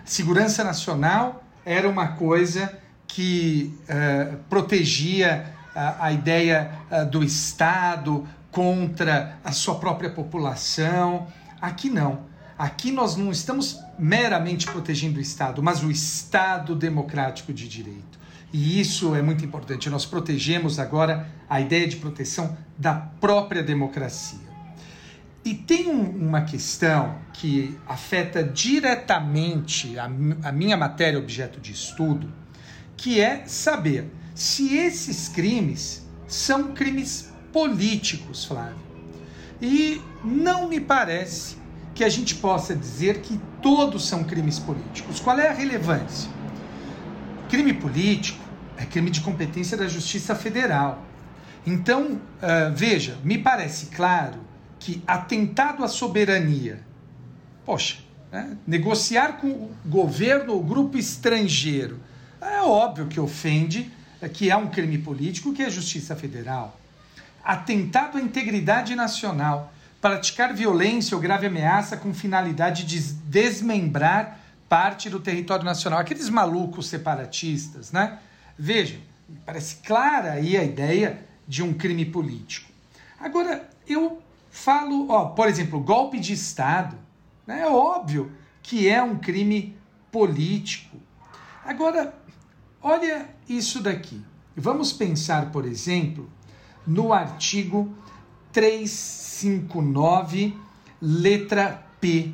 [0.05, 2.73] Segurança nacional era uma coisa
[3.09, 11.27] que uh, protegia uh, a ideia uh, do Estado contra a sua própria população.
[11.61, 12.36] Aqui não.
[12.59, 18.19] Aqui nós não estamos meramente protegendo o Estado, mas o Estado democrático de direito.
[18.51, 19.91] E isso é muito importante.
[19.91, 24.47] Nós protegemos agora a ideia de proteção da própria democracia.
[25.45, 30.07] E tem um, uma questão que afeta diretamente a,
[30.43, 32.33] a minha matéria objeto de estudo,
[32.97, 38.87] que é saber se esses crimes são crimes políticos, Flávio.
[39.61, 41.57] E não me parece
[41.97, 45.19] que a gente possa dizer que todos são crimes políticos.
[45.19, 46.31] Qual é a relevância?
[47.49, 48.45] Crime político
[48.77, 51.03] é crime de competência da Justiça Federal.
[51.67, 54.39] Então, uh, veja, me parece claro
[54.79, 56.81] que atentado à soberania,
[57.65, 57.97] poxa,
[58.31, 61.99] né, negociar com o governo ou grupo estrangeiro,
[62.43, 63.91] é óbvio que ofende,
[64.21, 66.79] é, que é um crime político, que é a Justiça Federal.
[67.43, 69.73] Atentado à integridade nacional,
[70.07, 74.39] praticar violência ou grave ameaça com finalidade de desmembrar
[74.69, 75.99] parte do território nacional.
[75.99, 78.21] Aqueles malucos separatistas, né?
[78.57, 79.01] Vejam,
[79.45, 82.71] parece clara aí a ideia de um crime político.
[83.19, 86.97] Agora, eu falo, ó, por exemplo, golpe de Estado.
[87.45, 87.63] Né?
[87.63, 88.31] É óbvio
[88.63, 89.77] que é um crime
[90.13, 90.99] político.
[91.65, 92.15] Agora,
[92.81, 94.25] olha isso daqui.
[94.57, 96.31] Vamos pensar, por exemplo,
[96.87, 97.93] no artigo
[98.57, 100.57] 359,
[101.03, 102.33] letra P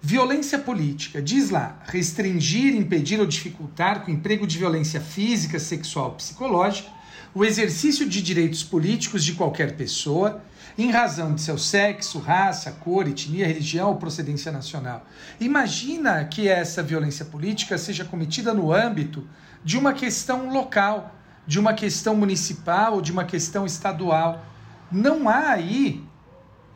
[0.00, 1.22] Violência política.
[1.22, 6.90] Diz lá: restringir, impedir ou dificultar com emprego de violência física, sexual, psicológica,
[7.32, 10.42] o exercício de direitos políticos de qualquer pessoa,
[10.76, 15.06] em razão de seu sexo, raça, cor, etnia, religião ou procedência nacional.
[15.38, 19.24] Imagina que essa violência política seja cometida no âmbito
[19.62, 21.14] de uma questão local,
[21.46, 24.50] de uma questão municipal ou de uma questão estadual.
[24.92, 26.04] Não há aí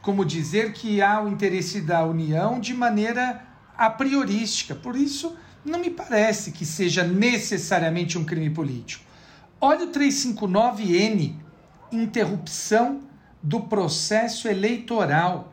[0.01, 3.43] como dizer que há o interesse da União de maneira
[3.77, 4.75] a priorística.
[4.75, 9.05] Por isso, não me parece que seja necessariamente um crime político.
[9.61, 11.35] Olha o 359N,
[11.93, 13.03] interrupção
[13.43, 15.53] do processo eleitoral.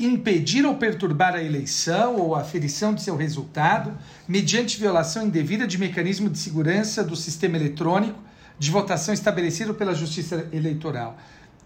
[0.00, 5.78] Impedir ou perturbar a eleição ou a aferição de seu resultado mediante violação indevida de
[5.78, 8.18] mecanismo de segurança do sistema eletrônico
[8.58, 11.18] de votação estabelecido pela Justiça Eleitoral.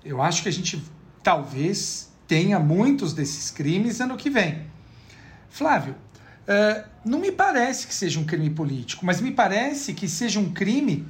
[0.05, 0.82] Eu acho que a gente
[1.22, 4.62] talvez tenha muitos desses crimes ano que vem.
[5.49, 10.38] Flávio, uh, não me parece que seja um crime político, mas me parece que seja
[10.38, 11.07] um crime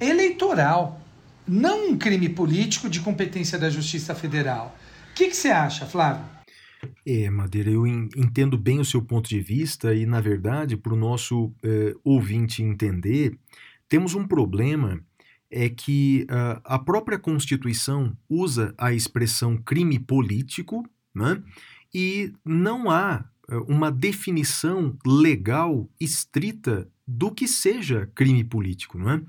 [0.00, 1.00] eleitoral,
[1.46, 4.76] não um crime político de competência da Justiça Federal.
[5.10, 6.24] O que, você acha, Flávio?
[7.06, 10.96] É, Madeira, eu entendo bem o seu ponto de vista e, na verdade, para o
[10.96, 13.38] nosso eh, ouvinte entender,
[13.88, 14.98] temos um problema
[15.52, 21.42] é que uh, a própria Constituição usa a expressão crime político né?
[21.94, 28.96] e não há uh, uma definição legal estrita do que seja crime político.
[28.96, 29.22] Não é?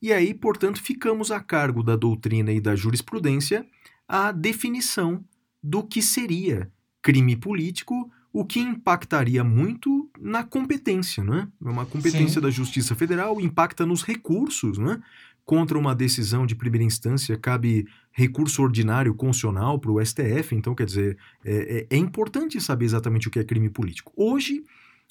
[0.00, 3.66] E aí, portanto, ficamos a cargo da doutrina e da jurisprudência
[4.06, 5.24] a definição
[5.60, 6.70] do que seria
[7.02, 11.48] crime político, o que impactaria muito na competência, não é?
[11.60, 12.40] Uma competência Sim.
[12.40, 15.00] da Justiça Federal impacta nos recursos, não é?
[15.46, 20.56] Contra uma decisão de primeira instância, cabe recurso ordinário constitucional para o STF.
[20.56, 24.12] Então, quer dizer, é, é, é importante saber exatamente o que é crime político.
[24.16, 24.64] Hoje,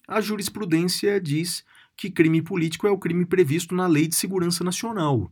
[0.06, 1.64] a jurisprudência diz
[1.96, 5.32] que crime político é o crime previsto na Lei de Segurança Nacional.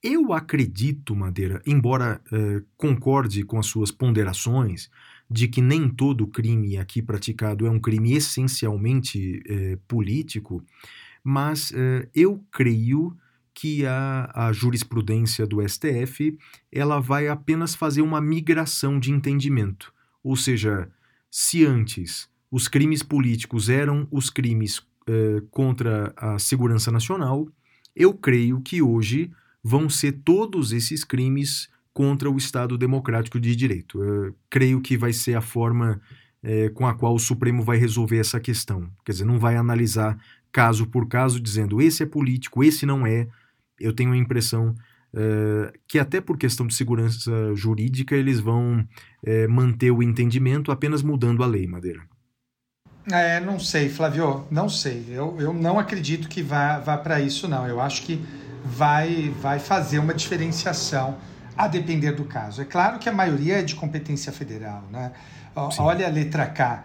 [0.00, 4.88] Eu acredito, Madeira, embora é, concorde com as suas ponderações,
[5.28, 10.62] de que nem todo crime aqui praticado é um crime essencialmente é, político,
[11.24, 13.16] mas é, eu creio
[13.54, 16.36] que a, a jurisprudência do STF
[16.72, 19.92] ela vai apenas fazer uma migração de entendimento.
[20.22, 20.90] Ou seja,
[21.30, 27.48] se antes os crimes políticos eram os crimes eh, contra a segurança nacional,
[27.94, 29.30] eu creio que hoje
[29.62, 34.02] vão ser todos esses crimes contra o Estado Democrático de Direito.
[34.02, 36.00] Eu creio que vai ser a forma
[36.42, 38.90] eh, com a qual o Supremo vai resolver essa questão.
[39.04, 40.18] Quer dizer, não vai analisar
[40.50, 43.28] caso por caso, dizendo esse é político, esse não é,
[43.78, 44.74] eu tenho a impressão
[45.14, 51.02] uh, que até por questão de segurança jurídica eles vão uh, manter o entendimento apenas
[51.02, 52.00] mudando a lei, Madeira.
[53.10, 55.04] É, não sei, Flávio, não sei.
[55.10, 57.66] Eu, eu não acredito que vá, vá para isso, não.
[57.68, 58.24] Eu acho que
[58.64, 61.18] vai, vai fazer uma diferenciação
[61.56, 62.62] a depender do caso.
[62.62, 65.12] É claro que a maioria é de competência federal, né?
[65.70, 65.82] Sim.
[65.82, 66.84] Olha a letra K.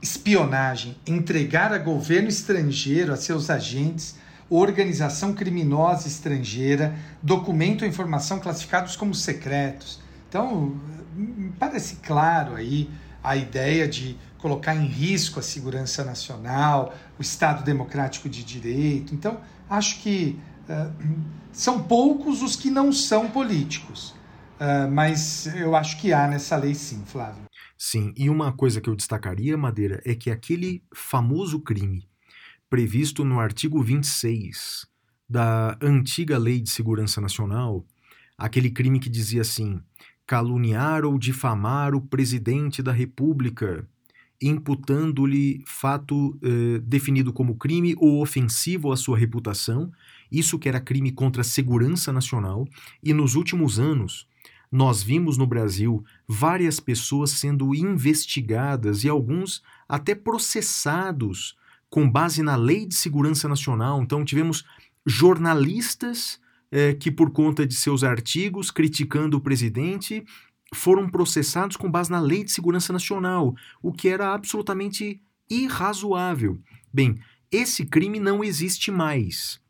[0.00, 4.16] Espionagem, entregar a governo estrangeiro, a seus agentes,
[4.48, 10.00] organização criminosa estrangeira, documento ou informação classificados como secretos.
[10.28, 10.80] Então,
[11.58, 12.88] parece claro aí
[13.22, 19.14] a ideia de colocar em risco a segurança nacional, o Estado democrático de direito.
[19.14, 20.38] Então, acho que
[20.68, 20.92] uh,
[21.50, 24.14] são poucos os que não são políticos.
[24.60, 27.42] Uh, mas eu acho que há nessa lei sim, Flávio.
[27.76, 32.08] Sim, e uma coisa que eu destacaria, Madeira, é que aquele famoso crime
[32.68, 34.86] previsto no artigo 26
[35.28, 37.84] da antiga Lei de Segurança Nacional,
[38.36, 39.80] aquele crime que dizia assim:
[40.26, 43.88] caluniar ou difamar o presidente da República,
[44.40, 49.90] imputando-lhe fato eh, definido como crime ou ofensivo à sua reputação,
[50.30, 52.66] isso que era crime contra a segurança nacional,
[53.02, 54.26] e nos últimos anos
[54.70, 61.56] nós vimos no Brasil várias pessoas sendo investigadas e alguns até processados
[61.88, 64.02] com base na Lei de Segurança Nacional.
[64.02, 64.64] Então tivemos
[65.04, 70.24] jornalistas eh, que, por conta de seus artigos criticando o presidente,
[70.74, 76.58] foram processados com base na Lei de Segurança Nacional, o que era absolutamente irrazoável.
[76.92, 77.18] Bem,
[77.50, 79.60] esse crime não existe mais.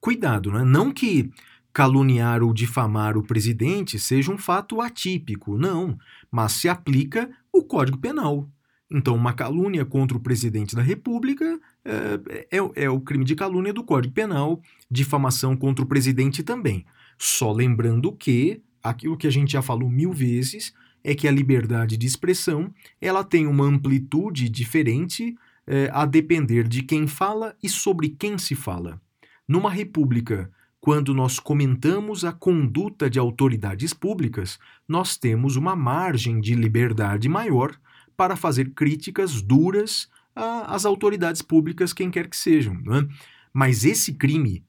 [0.00, 0.62] Cuidado, né?
[0.62, 1.30] não que
[1.72, 5.98] caluniar ou difamar o presidente seja um fato atípico, não,
[6.30, 8.48] mas se aplica o Código Penal.
[8.96, 13.72] Então, uma calúnia contra o presidente da República é, é, é, o crime de calúnia
[13.72, 16.86] do Código Penal, difamação contra o presidente também.
[17.18, 20.72] Só lembrando que aquilo que a gente já falou mil vezes
[21.02, 25.34] é que a liberdade de expressão ela tem uma amplitude diferente
[25.66, 29.00] é, a depender de quem fala e sobre quem se fala.
[29.48, 30.48] Numa república
[30.80, 37.74] quando nós comentamos a conduta de autoridades públicas, nós temos uma margem de liberdade maior
[38.16, 42.74] para fazer críticas duras às autoridades públicas, quem quer que sejam.
[42.74, 43.06] Né?
[43.52, 44.64] Mas esse crime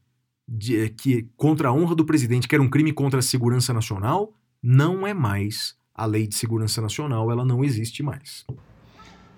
[0.48, 3.74] de, eh, que contra a honra do presidente, que era um crime contra a segurança
[3.74, 8.46] nacional, não é mais a lei de segurança nacional, ela não existe mais.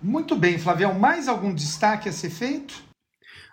[0.02, 0.94] Muito bem, Flavião.
[0.94, 2.84] Mais algum destaque a ser feito?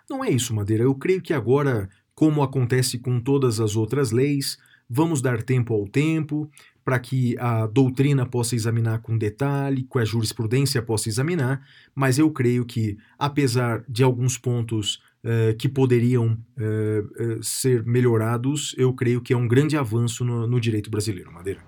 [0.09, 0.83] Não é isso, Madeira.
[0.83, 4.57] Eu creio que agora como acontece com todas as outras leis,
[4.89, 6.49] vamos dar tempo ao tempo
[6.85, 11.61] para que a doutrina possa examinar com detalhe, que a jurisprudência possa examinar,
[11.95, 18.75] mas eu creio que, apesar de alguns pontos eh, que poderiam eh, eh, ser melhorados,
[18.77, 21.61] eu creio que é um grande avanço no, no direito brasileiro, Madeira.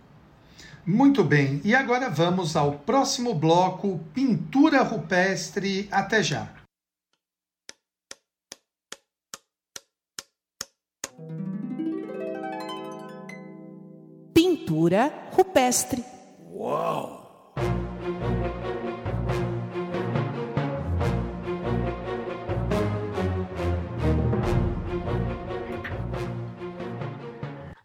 [0.86, 5.88] Muito bem, e agora vamos ao próximo bloco: pintura rupestre.
[5.92, 6.57] Até já.
[14.68, 16.04] Pintura rupestre.
[16.52, 17.54] Uau!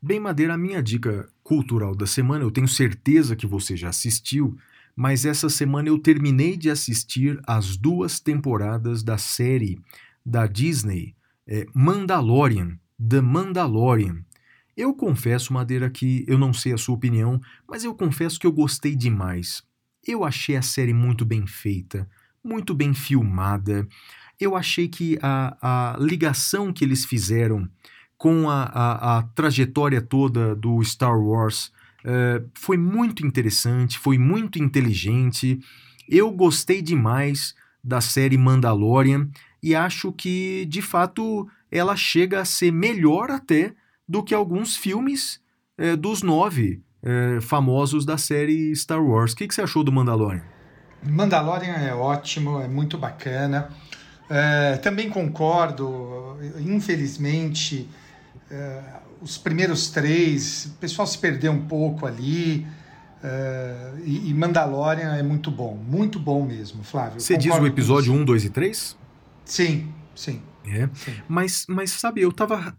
[0.03, 4.57] Bem, Madeira, a minha dica cultural da semana, eu tenho certeza que você já assistiu,
[4.97, 9.79] mas essa semana eu terminei de assistir as duas temporadas da série
[10.27, 11.15] da Disney,
[11.47, 14.25] é, Mandalorian, The Mandalorian.
[14.77, 18.53] Eu confesso, Madeira, que eu não sei a sua opinião, mas eu confesso que eu
[18.53, 19.63] gostei demais.
[20.07, 22.09] Eu achei a série muito bem feita,
[22.43, 23.87] muito bem filmada.
[24.41, 25.57] Eu achei que a,
[25.95, 27.69] a ligação que eles fizeram
[28.17, 31.67] com a, a, a trajetória toda do Star Wars
[32.05, 35.61] uh, foi muito interessante, foi muito inteligente.
[36.09, 37.55] Eu gostei demais
[37.85, 39.29] da série Mandalorian
[39.63, 43.75] e acho que, de fato, ela chega a ser melhor até
[44.13, 45.41] do que alguns filmes
[45.79, 49.33] é, dos nove é, famosos da série Star Wars.
[49.33, 50.43] O que, que, você achou do Mandalorian?
[51.03, 53.71] Mandalorian é ótimo, é muito bacana.
[54.29, 57.89] É, também concordo, infelizmente,
[58.51, 58.83] é,
[59.23, 62.67] os primeiros três, o pessoal se perdeu um pouco ali.
[63.25, 67.19] É, e, e Mandalorian é muito bom, muito bom mesmo, Flávio.
[67.19, 68.97] Você diz o episódio 1, 2 e 3?
[69.47, 70.43] Sim, sim.
[70.67, 70.89] É.
[71.29, 72.77] Mas, mas sabe, eu tava,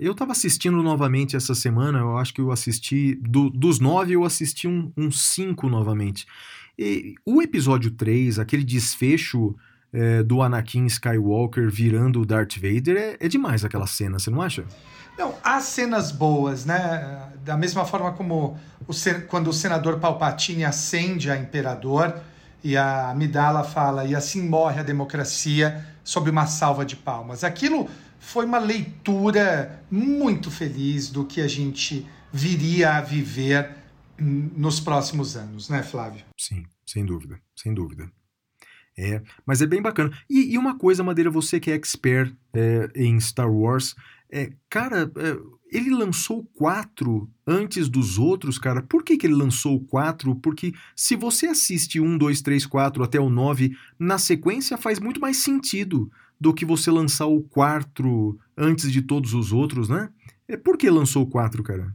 [0.00, 4.24] eu tava assistindo novamente essa semana, eu acho que eu assisti, do, dos nove eu
[4.24, 6.26] assisti um, um cinco novamente.
[6.78, 9.54] E o episódio 3, aquele desfecho
[9.92, 14.42] é, do Anakin Skywalker virando o Darth Vader, é, é demais aquela cena, você não
[14.42, 14.64] acha?
[15.18, 17.30] Não, há cenas boas, né?
[17.44, 18.92] Da mesma forma como o,
[19.28, 22.14] quando o senador Palpatine acende a Imperador
[22.62, 27.42] e a Amidala fala, e assim morre a democracia sob uma salva de palmas.
[27.42, 27.90] Aquilo
[28.20, 33.74] foi uma leitura muito feliz do que a gente viria a viver
[34.18, 36.24] nos próximos anos, né, Flávio?
[36.38, 38.08] Sim, sem dúvida, sem dúvida.
[38.96, 40.16] É, mas é bem bacana.
[40.30, 43.94] E, e uma coisa, Madeira, você que é expert é, em Star Wars,
[44.28, 48.82] É, cara, é, ele lançou quatro antes dos outros, cara.
[48.82, 50.34] Por que, que ele lançou quatro?
[50.36, 55.20] Porque se você assiste um, dois, três, quatro até o nove na sequência, faz muito
[55.20, 56.10] mais sentido
[56.40, 60.10] do que você lançar o quatro antes de todos os outros, né?
[60.46, 61.94] É por que lançou quatro, cara?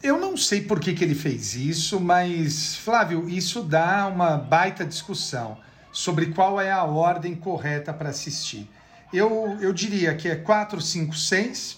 [0.00, 4.84] Eu não sei por que, que ele fez isso, mas, Flávio, isso dá uma baita
[4.84, 5.58] discussão
[5.90, 8.70] sobre qual é a ordem correta para assistir.
[9.12, 11.77] Eu, eu diria que é 4, 5, 6.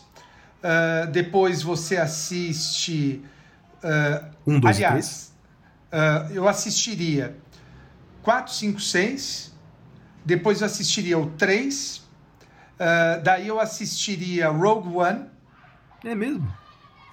[0.62, 3.22] Uh, depois você assiste.
[3.82, 5.32] Uh, Um, dois aliás,
[5.92, 7.34] uh, eu assistiria
[8.22, 9.54] 4, 5, 6.
[10.24, 11.96] Depois eu assistiria o 3.
[11.98, 15.26] Uh, daí eu assistiria Rogue One.
[16.04, 16.50] É mesmo?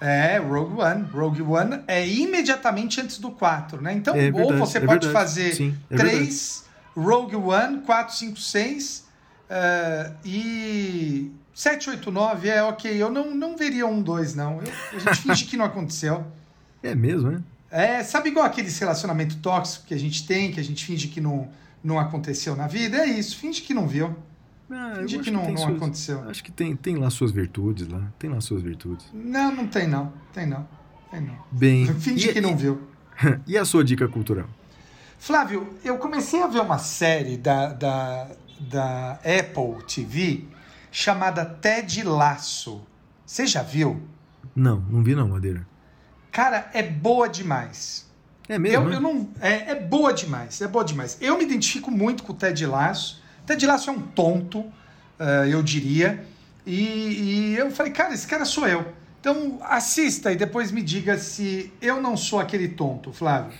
[0.00, 1.04] É, Rogue One.
[1.04, 3.92] Rogue One é imediatamente antes do 4, né?
[3.94, 5.12] Então, É ou verdade, você é pode verdade.
[5.12, 6.64] fazer Sim, é 3,
[6.96, 9.07] Rogue One, 4, 5, 6
[9.50, 13.02] uh, e 7, 8, 9 é ok.
[13.02, 14.60] Eu não, não veria um 2, não.
[14.62, 16.24] Eu, a gente finge que não aconteceu.
[16.80, 17.42] É mesmo, né?
[17.72, 21.20] É, sabe igual aqueles relacionamento tóxico que a gente tem, que a gente finge que
[21.20, 21.48] não,
[21.82, 22.98] não aconteceu na vida?
[22.98, 24.14] É isso, finge que não viu.
[24.70, 26.30] Ah, Finge que não, tem não suas- aconteceu.
[26.30, 28.00] Acho que tem, tem lá suas virtudes lá.
[28.16, 29.06] Tem lá suas virtudes.
[29.12, 30.12] Não, não tem não.
[30.32, 30.68] Tem não.
[31.10, 31.36] Tem não.
[31.50, 31.86] Bem.
[31.98, 32.80] Finge e, que não viu.
[33.44, 34.46] e a sua dica cultural?
[35.18, 38.28] Flávio, eu comecei a ver uma série da, da,
[38.60, 40.44] da Apple TV
[40.90, 42.82] chamada Ted Laço.
[43.24, 44.02] Você já viu?
[44.54, 45.66] Não, não vi não, Madeira.
[46.32, 48.08] Cara, é boa demais.
[48.48, 48.84] É mesmo?
[48.84, 48.96] Eu, né?
[48.96, 51.18] eu não, é, é boa demais, é boa demais.
[51.20, 53.22] Eu me identifico muito com o Ted Laço.
[53.46, 54.64] Ted Laço é um tonto,
[55.18, 56.24] eh, eu diria.
[56.64, 58.86] E, e eu falei, cara, esse cara sou eu.
[59.20, 63.58] Então assista e depois me diga se eu não sou aquele tonto, Flávio.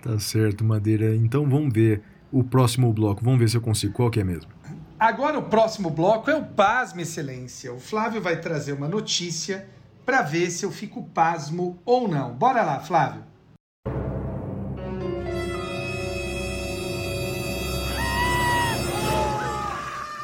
[0.00, 1.14] Tá certo, Madeira.
[1.14, 2.02] Então vamos ver
[2.32, 3.22] o próximo bloco.
[3.22, 3.92] Vamos ver se eu consigo.
[3.92, 4.50] Qual que é mesmo?
[4.98, 7.72] Agora o próximo bloco é o Pasme Excelência.
[7.72, 9.68] O Flávio vai trazer uma notícia
[10.06, 12.32] para ver se eu fico pasmo ou não.
[12.34, 13.24] Bora lá, Flávio.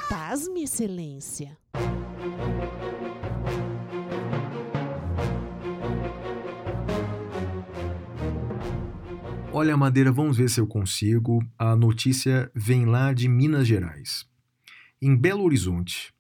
[0.08, 1.56] Pasme, excelência.
[9.60, 11.44] Olha, Madeira, vamos ver se eu consigo.
[11.58, 14.24] A notícia vem lá de Minas Gerais.
[15.02, 16.14] Em Belo Horizonte,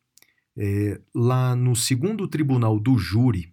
[0.56, 3.52] é, lá no segundo tribunal do júri,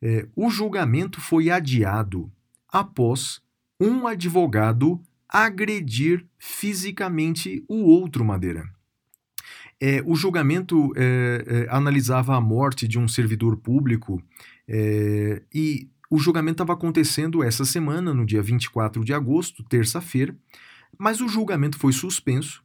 [0.00, 2.32] é, o julgamento foi adiado
[2.66, 3.42] após
[3.78, 4.98] um advogado
[5.28, 8.66] agredir fisicamente o outro Madeira.
[9.78, 14.22] É, o julgamento é, é, analisava a morte de um servidor público
[14.66, 20.36] é, e o julgamento estava acontecendo essa semana, no dia 24 de agosto, terça-feira,
[20.98, 22.64] mas o julgamento foi suspenso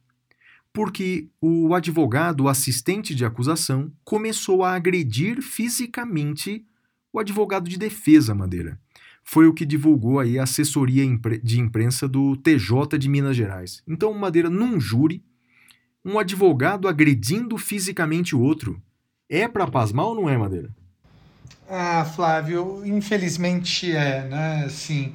[0.72, 6.64] porque o advogado, o assistente de acusação, começou a agredir fisicamente
[7.12, 8.78] o advogado de defesa, Madeira.
[9.22, 11.04] Foi o que divulgou aí a assessoria
[11.42, 13.82] de imprensa do TJ de Minas Gerais.
[13.86, 15.22] Então, Madeira, num júri,
[16.04, 18.80] um advogado agredindo fisicamente o outro.
[19.28, 20.74] É para pasmar ou não é, Madeira?
[21.68, 24.64] Ah, Flávio, infelizmente é, né?
[24.66, 25.12] Assim,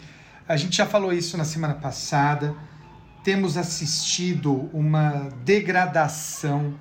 [0.47, 2.55] a gente já falou isso na semana passada.
[3.23, 6.75] Temos assistido uma degradação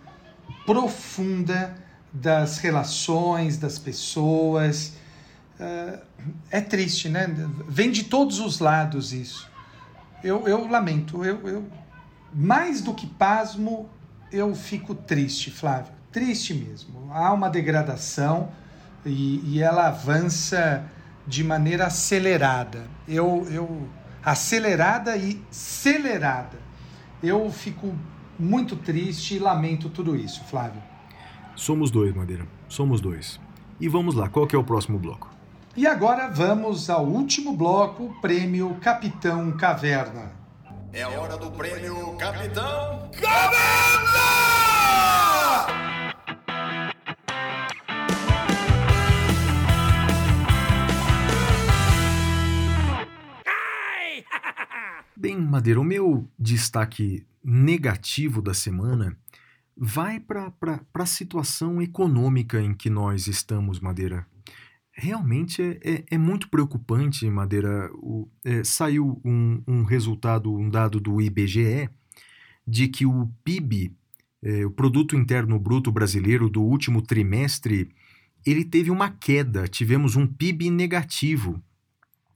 [0.65, 1.75] profunda
[2.13, 4.95] das relações, das pessoas.
[5.59, 5.99] Ah,
[6.51, 7.27] é triste, né?
[7.69, 9.51] Vem de todos os lados isso.
[10.23, 11.69] Eu, eu lamento, eu, eu
[12.33, 13.89] mais do que pasmo,
[14.33, 15.93] eu fico triste, Flávio.
[16.11, 17.11] Triste mesmo.
[17.13, 18.51] Há uma degradação
[19.05, 20.85] e, e ela avança
[21.27, 22.87] de maneira acelerada.
[23.07, 23.89] Eu, eu
[24.25, 26.59] acelerada e acelerada.
[27.23, 27.95] Eu fico
[28.39, 30.83] muito triste e lamento tudo isso, Flávio.
[31.55, 32.47] Somos dois, Madeira.
[32.69, 33.41] Somos dois.
[33.81, 35.31] E vamos lá, qual que é o próximo bloco?
[35.77, 40.33] E agora vamos ao último bloco, o prêmio Capitão Caverna.
[40.93, 43.11] É a hora do prêmio Capitão
[55.25, 59.17] Bem, Madeira, o meu destaque negativo da semana
[59.75, 60.53] vai para
[60.93, 64.27] a situação econômica em que nós estamos, Madeira.
[64.93, 67.91] Realmente é, é, é muito preocupante, Madeira.
[67.95, 71.89] O- é, saiu um, um resultado, um dado do IBGE,
[72.69, 73.97] de que o PIB,
[74.43, 77.89] é, o Produto Interno Bruto Brasileiro, do último trimestre,
[78.45, 81.63] ele teve uma queda, tivemos um PIB negativo.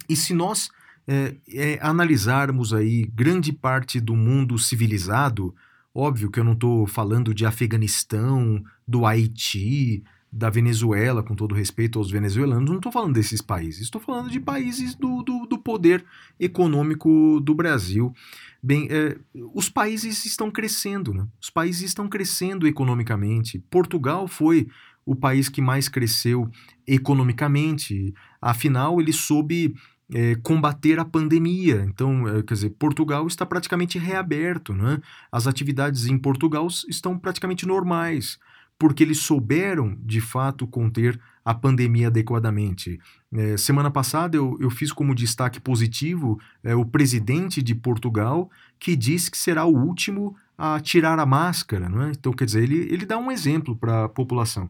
[0.08, 0.70] E se nós
[1.08, 5.54] é, é, analisarmos aí grande parte do mundo civilizado,
[6.00, 11.98] Óbvio que eu não estou falando de Afeganistão, do Haiti, da Venezuela, com todo respeito
[11.98, 16.04] aos venezuelanos, não estou falando desses países, estou falando de países do, do, do poder
[16.38, 18.14] econômico do Brasil.
[18.62, 19.18] Bem, é,
[19.52, 21.26] os países estão crescendo, né?
[21.40, 23.58] Os países estão crescendo economicamente.
[23.70, 24.68] Portugal foi
[25.04, 26.48] o país que mais cresceu
[26.86, 28.14] economicamente.
[28.40, 29.74] Afinal, ele soube
[30.14, 31.84] é, combater a pandemia.
[31.86, 35.00] Então, é, quer dizer, Portugal está praticamente reaberto, né?
[35.30, 38.38] As atividades em Portugal estão praticamente normais,
[38.78, 43.00] porque eles souberam, de fato, conter a pandemia adequadamente.
[43.32, 48.94] É, semana passada eu, eu fiz como destaque positivo é, o presidente de Portugal, que
[48.94, 51.88] disse que será o último a tirar a máscara.
[51.88, 52.10] Não é?
[52.10, 54.68] Então, quer dizer, ele, ele dá um exemplo para a população.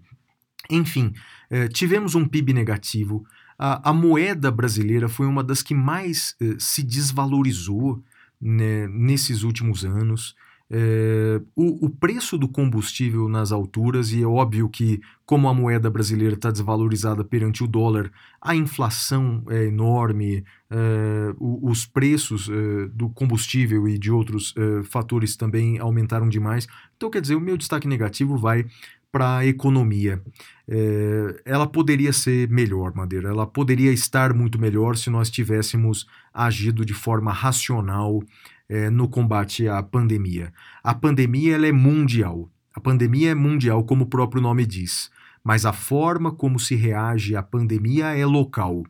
[0.71, 1.13] Enfim,
[1.49, 3.25] é, tivemos um PIB negativo,
[3.59, 8.03] a, a, moeda brasileira foi uma das que mais eh, se desvalorizou
[8.41, 10.37] né, nesses últimos anos.
[10.71, 15.89] É, o, o, preço do combustível nas alturas, e é óbvio que, como a moeda
[15.89, 22.87] brasileira está desvalorizada perante o dólar, a inflação é enorme, é, o, os preços é,
[22.89, 24.55] do combustível e de outros
[24.91, 26.67] fatores também aumentaram demais.
[26.97, 28.67] Então, quer dizer, o meu destaque negativo vai
[29.11, 30.23] para a economia.
[30.69, 33.29] É, ela poderia ser melhor, Madeira.
[33.29, 38.23] Ela poderia estar muito melhor se nós tivéssemos agido de forma racional
[38.69, 40.53] é, no combate à pandemia.
[40.83, 42.51] A pandemia ela é mundial.
[42.75, 45.11] A pandemia é mundial, como o próprio nome diz.
[45.43, 48.85] Mas a forma como se reage à pandemia é local.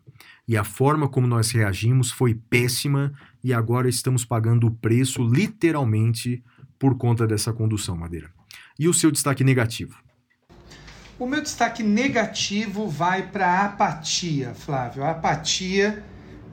[0.48, 3.12] E a forma como nós reagimos foi péssima
[3.44, 6.42] e agora estamos pagando o preço literalmente
[6.78, 8.30] por conta dessa condução, Madeira.
[8.78, 10.07] E o seu destaque negativo?
[11.18, 15.02] O meu destaque negativo vai para a apatia, Flávio.
[15.02, 16.04] A apatia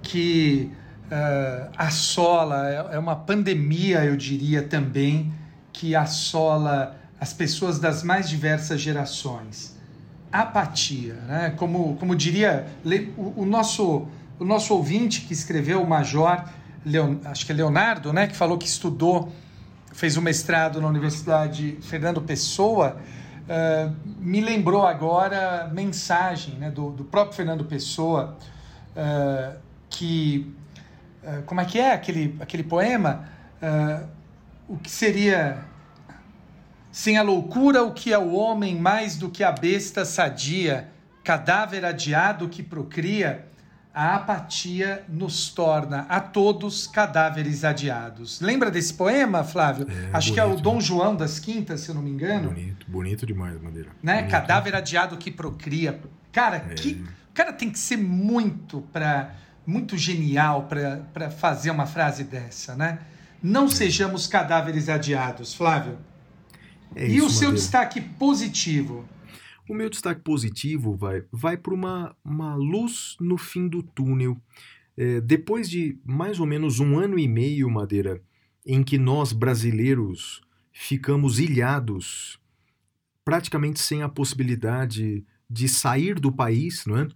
[0.01, 0.71] que
[1.05, 5.31] uh, assola, é, é uma pandemia, eu diria também,
[5.71, 9.77] que assola as pessoas das mais diversas gerações.
[10.31, 11.53] Apatia, né?
[11.57, 12.65] Como, como diria
[13.15, 14.07] o, o nosso,
[14.39, 16.43] o nosso ouvinte que escreveu o Major,
[16.83, 18.25] Leon, acho que é Leonardo, né?
[18.25, 19.31] Que falou que estudou,
[19.93, 22.97] fez um mestrado na Universidade Fernando Pessoa
[23.45, 28.37] uh, me lembrou agora mensagem né, do, do próprio Fernando Pessoa,
[28.95, 29.57] uh,
[29.89, 30.53] que.
[31.23, 33.29] Uh, como é que é aquele, aquele poema?
[34.67, 35.57] o que seria.
[36.91, 40.87] Sem a loucura, o que é o homem mais do que a besta sadia,
[41.23, 43.45] cadáver adiado que procria,
[43.95, 48.41] a apatia nos torna a todos cadáveres adiados.
[48.41, 49.87] Lembra desse poema, Flávio?
[49.89, 50.81] É, Acho bonito, que é o Dom né?
[50.81, 52.49] João das Quintas, se eu não me engano.
[52.49, 53.89] Bonito, bonito demais, Madeira.
[54.03, 54.17] Né?
[54.17, 54.31] Bonito.
[54.31, 55.97] Cadáver adiado que procria.
[56.33, 56.73] Cara, é.
[56.73, 59.33] que o cara tem que ser muito para
[59.65, 60.69] muito genial
[61.13, 62.99] para fazer uma frase dessa, né?
[63.41, 63.69] Não é.
[63.69, 65.97] sejamos cadáveres adiados, Flávio.
[66.93, 67.55] É e isso, o seu Madeira.
[67.55, 69.05] destaque positivo?
[69.67, 74.39] O meu destaque positivo vai, vai para uma, uma luz no fim do túnel.
[74.95, 78.21] É, depois de mais ou menos um ano e meio, Madeira,
[78.65, 80.41] em que nós brasileiros
[80.71, 82.39] ficamos ilhados,
[83.23, 87.07] praticamente sem a possibilidade de sair do país, não é?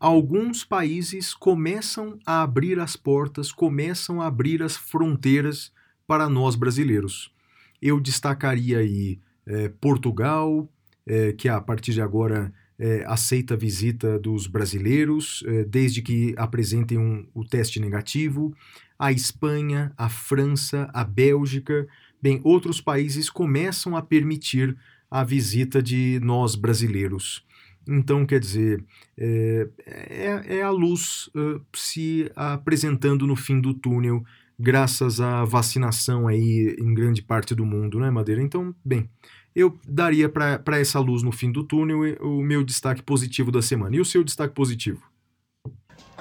[0.00, 5.72] Alguns países começam a abrir as portas, começam a abrir as fronteiras
[6.06, 7.34] para nós brasileiros.
[7.82, 10.68] Eu destacaria aí é, Portugal,
[11.08, 16.34] é, que a partir de agora é, aceita a visita dos brasileiros, é, desde que
[16.36, 18.54] apresentem um, o teste negativo.
[18.98, 21.88] A Espanha, a França, a Bélgica,
[22.22, 24.76] bem, outros países começam a permitir
[25.10, 27.44] a visita de nós brasileiros.
[27.88, 28.84] Então, quer dizer,
[29.16, 34.22] é, é, é a luz uh, se apresentando no fim do túnel,
[34.58, 38.42] graças à vacinação aí em grande parte do mundo, né, Madeira?
[38.42, 39.08] Então, bem,
[39.54, 43.96] eu daria para essa luz no fim do túnel o meu destaque positivo da semana.
[43.96, 45.02] E o seu destaque positivo?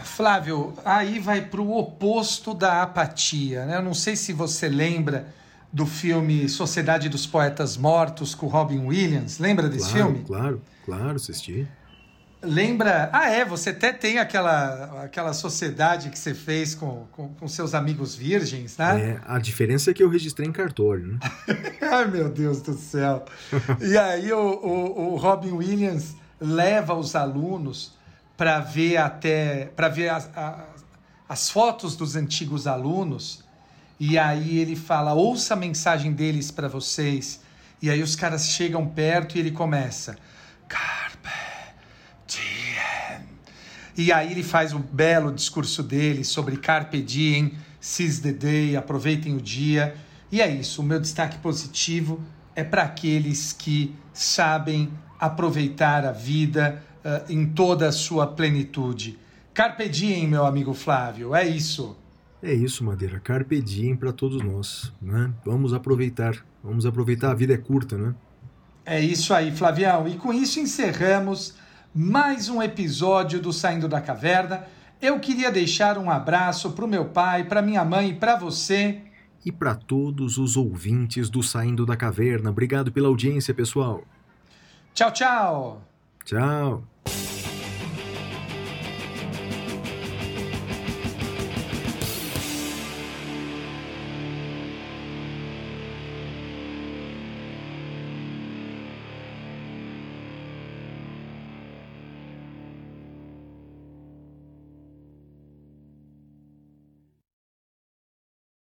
[0.04, 3.66] Flávio, aí vai para o oposto da apatia.
[3.66, 3.78] Né?
[3.78, 5.34] Eu não sei se você lembra
[5.72, 9.40] do filme Sociedade dos Poetas Mortos com Robin Williams.
[9.40, 10.24] Lembra desse claro, filme?
[10.26, 11.68] Claro, claro, assisti.
[12.42, 13.10] Lembra.
[13.12, 17.74] Ah, é, você até tem aquela, aquela sociedade que você fez com, com, com seus
[17.74, 19.02] amigos virgens, né?
[19.02, 21.20] É, a diferença é que eu registrei em cartório, né?
[21.82, 23.26] Ai, meu Deus do céu.
[23.82, 27.98] e aí o, o, o Robin Williams leva os alunos
[28.38, 29.72] para ver até.
[29.76, 30.86] para ver as, as,
[31.28, 33.44] as fotos dos antigos alunos.
[34.00, 37.42] E aí ele fala: ouça a mensagem deles para vocês.
[37.82, 40.18] E aí os caras chegam perto e ele começa.
[43.98, 49.36] E aí ele faz um belo discurso dele sobre Carpe Diem, seize the day, aproveitem
[49.36, 49.96] o dia.
[50.32, 52.22] E é isso, o meu destaque positivo
[52.56, 59.18] é para aqueles que sabem aproveitar a vida uh, em toda a sua plenitude.
[59.54, 61.98] Carpe diem, meu amigo Flávio, é isso.
[62.44, 63.20] É isso, Madeira.
[63.20, 65.32] Carpe diem para todos nós, né?
[65.44, 66.46] Vamos aproveitar.
[66.64, 68.14] Vamos aproveitar, a vida é curta, né?
[68.86, 70.08] É isso aí, Flavião.
[70.08, 71.56] E com isso encerramos
[72.00, 74.68] mais um episódio do Saindo da Caverna.
[75.02, 79.02] Eu queria deixar um abraço para o meu pai, para minha mãe e para você.
[79.44, 82.52] E para todos os ouvintes do Saindo da Caverna.
[82.52, 84.04] Obrigado pela audiência, pessoal.
[84.94, 85.82] Tchau, tchau.
[86.24, 86.84] Tchau.